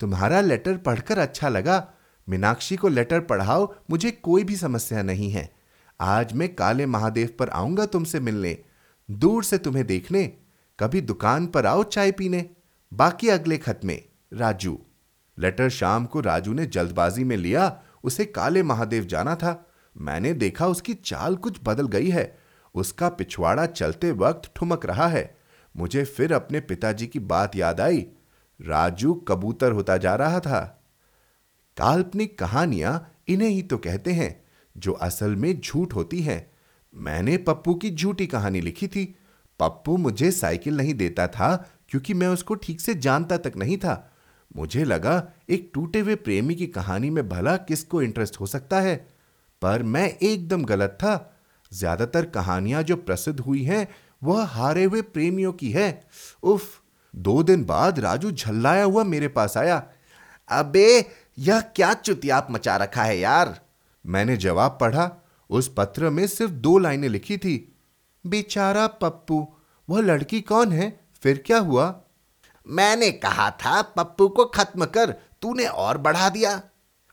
तुम्हारा 0.00 0.40
लेटर 0.40 0.76
पढ़कर 0.76 1.18
अच्छा 1.18 1.48
लगा। 1.48 1.88
मीनाक्षी 2.28 2.76
को 2.76 2.88
लेटर 2.88 3.20
पढ़ाओ, 3.20 3.74
मुझे 3.90 4.10
कोई 4.10 4.44
भी 4.44 4.56
समस्या 4.56 5.02
नहीं 5.02 5.30
है। 5.30 5.52
आज 6.00 6.32
मैं 6.32 6.54
काले 6.54 6.86
महादेव 6.86 7.30
पर 7.38 7.48
आऊँगा 7.48 7.86
तुमसे 7.86 8.20
मिलने, 8.20 8.58
दूर 9.10 9.44
से 9.44 9.58
तुम्हें 9.58 9.86
देखने। 9.86 10.32
कभी 10.80 11.00
दुकान 11.00 11.46
पर 11.46 11.66
आओ 11.66 11.82
चाय 11.82 12.12
पीने। 12.12 12.50
बाकी 12.94 13.28
अगले 13.28 13.58
खत 13.58 13.80
में, 13.84 14.04
राजू। 14.32 14.78
लेटर 15.38 15.68
शाम 15.68 16.06
को 16.06 16.20
राजू 16.20 16.52
ने 16.52 16.66
जल्दबाजी 16.66 17.24
में 17.24 17.36
लिया। 17.36 17.82
उसे 18.04 18.24
काले 18.24 18.62
महादेव 18.62 19.04
जाना 19.04 19.34
था। 19.34 19.66
मैंने 19.96 20.32
देखा 20.32 20.66
उसकी 20.66 20.94
चाल 20.94 21.36
कुछ 21.36 21.58
बदल 21.64 21.86
गई 21.86 22.10
है। 22.10 22.38
उसका 22.74 23.08
पिछवाड़ा 23.08 23.66
चलते 23.66 24.12
वक्त 24.12 24.52
ठुमक 24.56 24.86
रहा 24.86 25.06
है। 25.06 25.33
मुझे 25.76 26.04
फिर 26.04 26.32
अपने 26.32 26.60
पिताजी 26.60 27.06
की 27.06 27.18
बात 27.18 27.56
याद 27.56 27.80
आई। 27.80 28.06
राजू 28.60 29.14
कबूतर 29.14 29.72
होता 29.72 29.96
जा 29.96 30.14
रहा 30.14 30.40
था। 30.40 30.60
काल्पनिक 31.76 32.38
कहानियाँ 32.38 33.10
इन्हें 33.28 33.48
ही 33.48 33.62
तो 33.62 33.78
कहते 33.78 34.12
हैं, 34.12 34.44
जो 34.76 34.92
असल 34.92 35.36
में 35.36 35.60
झूठ 35.60 35.94
होती 35.94 36.20
हैं। 36.22 36.50
मैंने 36.94 37.36
पप्पू 37.36 37.74
की 37.74 37.90
झूठी 37.90 38.26
कहानी 38.26 38.60
लिखी 38.60 38.88
थी। 38.88 39.04
पप्पू 39.60 39.96
मुझे 39.96 40.30
साइकिल 40.30 40.76
नहीं 40.76 40.94
देता 40.94 41.26
था, 41.26 41.68
क्योंकि 41.88 42.14
मैं 42.14 42.28
उसको 42.28 42.54
ठीक 42.54 42.80
से 42.80 42.94
जानता 42.94 43.36
तक 43.36 43.56
नहीं 43.56 43.76
था। 43.78 44.10
मुझे 44.56 44.84
लगा, 44.84 45.32
एक 45.50 45.70
टूटे 45.74 46.00
हुए 46.00 46.14
प्रेमी 46.14 46.54
की 46.54 46.66
कहानी 46.66 47.10
में 47.10 47.28
भला 47.28 47.56
किसको 47.56 48.02
इंटरेस्ट 48.02 48.40
हो 48.40 48.46
सकता 48.46 48.80
है? 48.80 48.96
पर 49.62 49.82
मैं 49.82 50.08
एकदम 50.18 50.64
गलत 50.64 50.90
था। 50.90 51.36
ज़्यादातर 51.72 52.24
कहानियाँ 52.24 52.82
जो 52.82 52.96
प्रसिद्ध 52.96 53.40
हुई 53.40 53.62
हैं 53.62 53.88
वह 54.22 54.44
हारे 54.44 54.84
हुए 54.84 55.02
प्रेमियों 55.02 55.52
की 55.52 55.70
है। 55.70 56.04
उफ, 56.42 56.80
दो 57.16 57.42
दिन 57.42 57.64
बाद 57.64 57.98
राजू 57.98 58.30
झल्लाया 58.30 58.84
हुआ 58.84 59.04
मेरे 59.04 59.28
पास 59.28 59.56
आया। 59.56 59.86
अबे, 60.48 61.06
यह 61.38 61.60
क्या 61.60 61.94
चुतियाप 61.94 62.48
मचा 62.50 62.76
रखा 62.76 63.02
है 63.02 63.18
यार? 63.18 63.60
मैंने 64.06 64.36
जवाब 64.36 64.78
पढ़ा। 64.80 65.12
उस 65.50 65.74
पत्र 65.76 66.10
में 66.10 66.26
सिर्फ़ 66.26 66.52
दो 66.52 66.78
लाइनें 66.78 67.08
लिखी 67.08 67.38
थी। 67.38 67.78
बेचारा 68.26 68.86
पप्पू, 68.86 69.54
वह 69.90 70.00
लड़की 70.00 70.40
कौन 70.40 70.72
है? 70.72 71.00
फिर 71.22 71.42
क्या 71.46 71.58
हुआ? 71.58 72.00
मैंने 72.68 73.10
कहा 73.10 73.50
था, 73.50 73.82
पप्पू 73.82 74.28
को 74.28 74.44
खत्म 74.44 74.84
कर, 74.84 75.10
तूने 75.10 75.66
और 75.66 75.98
बढ़ा 75.98 76.28
दिया। 76.28 76.62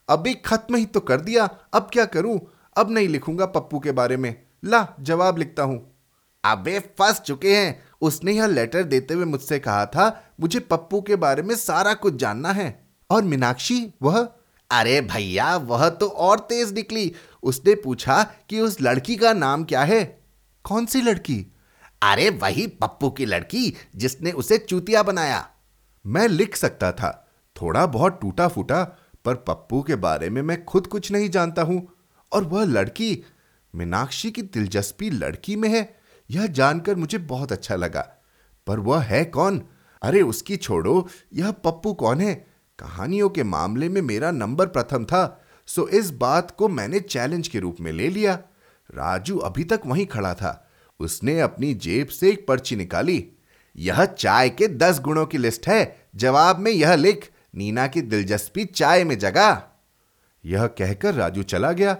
अभी 0.10 0.34
खत्म 0.34 0.76
ही 0.76 0.86
तो 0.86 1.00
कर 1.00 1.22
दिया, 1.22 1.50
अब 1.74 1.90
क्या 1.94 2.06
करूँ? 2.06 2.40
अब 2.78 2.92
नहीं 2.92 3.08
लिखूँगा 3.08 3.46
पप्पू 3.46 3.80
के 3.80 3.92
बारे 3.92 4.18
में। 4.18 4.44
ला, 4.66 4.88
जवाब 5.00 5.38
लिखता 5.38 5.64
हूँ। 5.64 5.91
अबे 6.44 6.80
फंस 6.80 7.20
चुके 7.20 7.58
हैं। 7.58 7.84
उसने 8.02 8.32
यह 8.32 8.46
लेटर 8.46 8.84
देते 8.84 9.14
हुए 9.14 9.26
मुझसे 9.26 9.60
कहा 9.60 9.86
था, 9.86 10.34
मुझे 10.40 10.60
पप्पू 10.60 11.02
के 11.02 11.16
बारे 11.16 11.42
में 11.44 11.56
सारा 11.56 11.94
कुछ 11.94 12.16
जानना 12.16 12.52
है। 12.52 12.88
और 13.10 13.24
मीनाक्षी, 13.24 13.94
वह, 14.02 14.30
अरे 14.72 15.02
भैया, 15.02 15.58
वह 15.58 15.90
तो 15.90 16.08
और 16.08 16.40
तेज 16.40 16.74
निकली। 16.74 17.16
उसने 17.44 17.76
पूछा 17.76 18.24
कि 18.24 18.60
उस 18.60 18.82
लड़की 18.82 19.16
का 19.16 19.34
नाम 19.34 19.64
क्या 19.64 19.84
है? 19.84 20.24
कौन 20.64 20.86
सी 20.86 21.02
लड़की? 21.02 21.56
अरे 22.02 22.30
वही 22.30 22.68
पप्पू 22.68 23.10
की 23.10 23.26
लड़की 23.26 23.76
जिसने 23.96 24.32
उसे 24.32 24.58
चूतिया 24.58 25.04
बनाया। 25.04 25.50
मैं 26.06 26.28
लिख 26.28 26.56
सकता 26.56 26.92
था। 26.92 27.32
थोड़ा 27.62 27.86
बहुत 27.86 28.20
टूटा 28.22 28.48
फूटा 28.48 28.84
पर 29.26 29.36
पप्पू 29.36 29.82
के 29.82 29.96
बारे 29.96 30.30
में 30.30 30.42
मैं 30.42 30.66
खुद 30.66 30.88
कुछ 30.88 31.12
नहीं 31.12 31.30
जानता 31.30 31.62
हूँ। 31.62 31.94
और 32.32 32.44
वह 32.44 32.64
लड़की, 32.66 33.24
मीनाक्षी 33.76 34.32
की 34.32 34.42
दिलचस्पी 34.42 35.10
लड़की 35.10 35.56
में 35.56 35.70
है। 35.70 36.01
यह 36.32 36.48
जानकर 36.48 36.96
मुझे 36.96 37.18
बहुत 37.18 37.52
अच्छा 37.52 37.76
लगा। 37.76 38.16
पर 38.68 38.80
वह 38.80 39.02
है 39.02 39.26
कौन? 39.26 39.62
अरे, 40.02 40.22
उसकी 40.22 40.58
छोड़ो, 40.58 41.08
यह 41.34 41.52
पप्पू 41.52 41.94
कौन 41.94 42.22
है? 42.22 42.36
कहानियों 42.80 43.30
के 43.30 43.44
मामले 43.44 43.90
में 43.90 44.02
मेरा 44.02 44.32
नंबर 44.32 44.68
प्रथम 44.68 45.06
था, 45.06 45.42
सो 45.68 45.88
इस 45.88 46.12
बात 46.12 46.52
को 46.52 46.70
मैंने 46.70 47.00
चैलेंज 47.00 47.48
के 47.48 47.60
रूप 47.60 47.78
में 47.80 47.92
ले 47.92 48.10
लिया। 48.10 48.34
राजू 48.96 49.38
अभी 49.38 49.64
तक 49.64 49.82
वहीं 49.86 50.06
खड़ा 50.06 50.34
था। 50.34 50.70
उसने 51.00 51.40
अपनी 51.40 51.74
जेब 51.74 52.08
से 52.08 52.30
एक 52.30 52.48
पर्ची 52.48 52.76
निकाली। 52.76 53.32
यह 53.78 54.06
चाय 54.06 54.50
के 54.50 54.68
दस 54.68 55.00
गुणों 55.00 55.26
की 55.26 55.38
लिस्ट 55.38 55.68
है, 55.68 56.10
जवाब 56.16 56.60
में 56.60 56.72
यह 56.72 56.96
लिख, 56.96 57.32
नीना 57.56 57.88
की 57.88 58.02
दिलचस्पी 58.02 58.66
चाय 58.66 59.04
में 59.04 59.20
जगा। 59.20 59.68
यह 60.46 60.68
कहकर 60.68 61.14
राजू 61.14 61.44
चला 61.44 61.72
गया। 61.72 61.98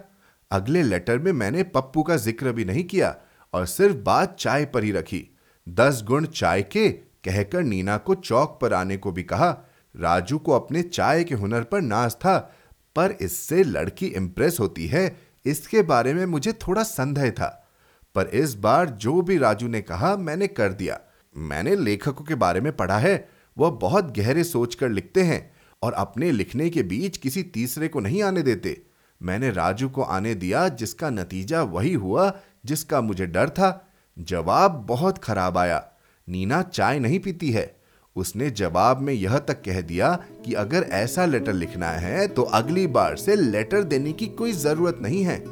अगले 0.52 0.84
लेटर 0.84 1.20
में 1.20 1.32
मैंने 1.32 1.64
पप्पू 1.64 2.04
का 2.04 2.16
ज़िक्र 2.16 2.52
भी 2.52 2.66
नहीं 2.66 2.84
किया। 2.84 3.16
और 3.54 3.66
सिर्फ़ 3.66 3.96
बात 3.96 4.36
चाय 4.40 4.66
पर 4.66 4.84
ही 4.84 4.92
रखी। 4.92 5.38
दस 5.70 6.04
गुण 6.04 6.26
चाय 6.26 6.62
के 6.62 6.90
कहकर 6.90 7.64
नीना 7.64 7.98
को 7.98 8.16
चौक 8.16 8.60
पर 8.62 8.74
आने 8.74 8.98
को 8.98 9.12
भी 9.12 9.24
कहा। 9.24 9.50
राजू 9.96 10.38
को 10.38 10.52
अपने 10.52 10.82
चाय 10.82 11.24
के 11.24 11.36
हुनर 11.36 11.64
पर 11.64 11.82
नाज 11.82 12.16
था, 12.16 12.56
पर 12.96 13.12
इससे 13.22 13.64
लड़की 13.64 14.06
इंप्रेस 14.06 14.58
होती 14.60 14.88
है, 14.88 15.18
इसके 15.46 15.82
बारे 15.82 16.14
में 16.14 16.26
मुझे 16.26 16.54
थोड़ा 16.54 16.84
संदेह 16.84 17.32
था। 17.32 17.68
पर 18.16 18.28
इस 18.28 18.56
बार 18.56 18.90
जो 18.90 19.22
भी 19.22 19.38
राजू 19.38 19.68
ने 19.68 19.82
कहा, 19.82 20.16
मैंने 20.18 20.48
कर 20.48 20.74
दिया। 20.74 21.00
मैंने 21.38 21.76
लेखकों 21.76 22.26
के 22.26 22.36
बारे 22.36 22.62
में 22.62 22.76
पढ़ा 22.76 22.98
है, 22.98 23.30
वह 23.58 23.70
बहुत 23.70 24.18
गहरे 24.18 24.44
सोचकर 24.44 24.90
लिखते 24.90 25.22
हैं 25.22 25.52
और 25.82 25.94
अपने 25.94 26.32
लिखने 26.32 26.70
के 26.70 26.84
बीच 26.84 27.18
किसी 27.18 27.44
तीसरे 27.44 27.88
को 27.88 28.00
नहीं 28.00 28.24
आने 28.24 28.42
देते। 28.42 28.82
मैंने 29.22 29.52
राजू 29.52 29.90
को 29.90 30.02
आने 30.02 30.36
दिया, 30.36 30.68
जिसका 30.68 31.10
नतीजा 31.10 31.64
वही 31.64 31.94
हुआ 31.94 32.40
जिसका 32.66 33.02
मुझे 33.02 33.26
डर 33.26 33.50
था। 33.50 33.88
जवाब 34.18 34.86
बहुत 34.90 35.18
खराब 35.18 35.58
आया। 35.58 35.84
नीना 36.28 36.62
चाय 36.62 37.00
नहीं 37.00 37.20
पीती 37.20 37.52
है। 37.52 37.76
उसने 38.16 38.50
जवाब 38.50 39.02
में 39.02 39.14
यह 39.14 39.38
तक 39.38 39.62
कह 39.62 39.82
दिया 39.82 40.14
कि 40.46 40.54
अगर 40.54 40.84
ऐसा 40.84 41.26
लेटर 41.26 41.54
लिखना 41.54 41.90
है 41.90 42.28
तो 42.28 42.44
अगली 42.44 42.86
बार 42.88 43.16
से 43.16 43.36
लेटर 43.36 43.84
देने 43.84 44.14
की 44.14 44.28
कोई 44.28 44.52
ज़रूरत 44.52 45.00
नहीं 45.02 45.24
है। 45.24 45.44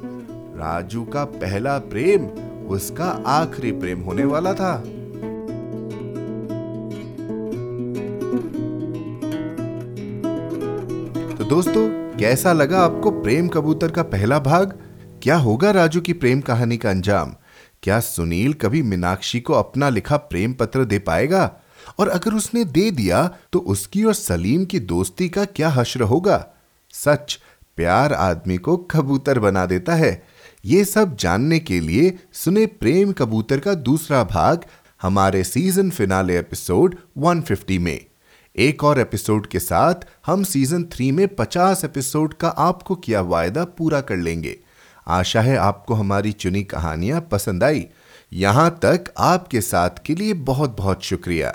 राजू 0.57 1.03
का 1.03 1.23
पहला 1.25 1.77
प्रेम 1.79 2.25
उसका 2.67 3.05
आखिरी 3.27 3.71
प्रेम 3.71 4.01
होने 4.01 4.25
वाला 4.25 4.53
था। 4.53 4.77
तो 11.35 11.45
दोस्तों, 11.45 11.87
कैसा 12.17 12.53
लगा 12.53 12.79
आपको 12.79 13.11
प्रेम 13.11 13.47
कबूतर 13.47 13.91
का 13.91 14.03
पहला 14.03 14.39
भाग? 14.39 14.77
क्या 15.23 15.37
होगा 15.37 15.71
राजू 15.71 16.01
की 16.01 16.13
प्रेम 16.13 16.41
कहानी 16.41 16.77
का 16.77 16.89
अंजाम? 16.89 17.35
क्या 17.83 17.99
सुनील 17.99 18.53
कभी 18.53 18.81
मीनाक्षी 18.81 19.39
को 19.39 19.53
अपना 19.53 19.89
लिखा 19.89 20.17
प्रेम 20.17 20.53
पत्र 20.53 20.85
दे 20.85 20.99
पाएगा? 20.99 21.55
और 21.99 22.09
अगर 22.09 22.33
उसने 22.33 22.65
दे 22.65 22.91
दिया 22.91 23.37
तो 23.53 23.59
उसकी 23.59 24.03
और 24.03 24.13
सलीम 24.13 24.65
की 24.65 24.79
दोस्ती 24.79 25.29
का 25.29 25.45
क्या 25.45 25.69
हश्र 25.69 26.01
होगा? 26.01 26.47
सच, 26.93 27.39
प्यार 27.75 28.13
आदमी 28.13 28.57
को 28.57 28.77
कबूतर 28.77 29.39
बना 29.39 29.65
देता 29.65 29.95
है। 29.95 30.23
ये 30.65 30.85
सब 30.85 31.15
जानने 31.15 31.59
के 31.59 31.79
लिए 31.79 32.17
सुने 32.33 32.65
प्रेम 32.65 33.11
कबूतर 33.11 33.59
का 33.59 33.73
दूसरा 33.73 34.23
भाग, 34.23 34.65
हमारे 35.01 35.43
सीज़न 35.43 35.89
फिनाले 35.89 36.39
एपिसोड 36.39 36.95
150 37.17 37.79
में। 37.79 38.05
एक 38.57 38.83
और 38.83 38.99
एपिसोड 38.99 39.47
के 39.47 39.59
साथ 39.59 39.95
हम 40.25 40.43
सीज़न 40.43 40.83
थ्री 40.83 41.11
में 41.11 41.27
50 41.27 41.85
एपिसोड 41.85 42.33
का 42.33 42.47
आपको 42.47 42.95
किया 42.95 43.21
वायदा 43.21 43.63
पूरा 43.63 44.01
कर 44.01 44.17
लेंगे। 44.17 44.59
आशा 45.09 45.41
है 45.41 45.55
आपको 45.57 45.93
हमारी 45.93 46.31
चुनी 46.31 46.63
कहानियाँ 46.63 47.27
पसंद 47.31 47.63
आई। 47.63 47.87
यहाँ 48.33 48.79
तक 48.81 49.13
आपके 49.17 49.61
साथ 49.61 49.89
के 50.05 50.15
लिए 50.15 50.33
बहुत 50.33 50.77
बहुत 50.77 51.03
शुक्रिया। 51.03 51.49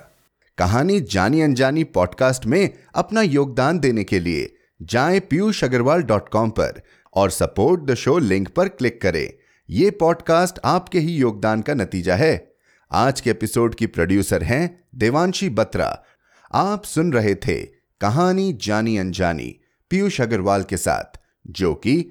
कहानी 0.59 1.01
जानी 1.01 1.41
अनजानी 1.41 1.85
पॉडकास्ट 1.85 2.47
में 2.47 2.71
अपना 2.95 3.23
योगदान 3.23 3.79
देने 3.79 4.05
के 4.05 4.21
लिए 4.21 4.55
जाएँ 4.83 5.21
पीयूष 5.21 5.65
अग्रवाल 5.65 6.03
डॉट 6.03 6.29
कॉम 6.29 6.51
पर 6.51 6.83
और 7.15 7.31
सपोर्ट 7.31 7.83
द 7.83 7.95
शो 7.95 8.19
लिंक 8.19 8.49
पर 8.49 8.69
क्लिक 8.69 9.01
करें। 9.03 9.33
ये 9.71 9.91
पॉडकास्ट 9.91 10.59
आपके 10.65 10.99
ही 10.99 11.13
योगदान 11.13 11.63
का 11.63 11.75
नतीजा 11.75 12.17
है। 12.17 12.55
आज 12.93 13.21
के 13.21 13.31
एपिसोड 13.31 13.75
की 13.75 13.87
प्रोड्यूसर 13.87 14.43
हैं 14.43 14.85
देवांशी 14.95 15.51
बत्रा। 15.51 16.05
आप 16.53 16.85
सुन 16.85 17.13
रहे 17.13 17.35
थे 17.35 17.63
कहानी 18.01 18.53
जानी 18.53 18.97
अनजानी 18.97 19.61
पीयूष 19.91 20.21
अग्रवाल 20.21 20.63
के 20.63 20.77
साथ, 20.77 21.19
जो 21.47 21.75
कि 21.75 22.11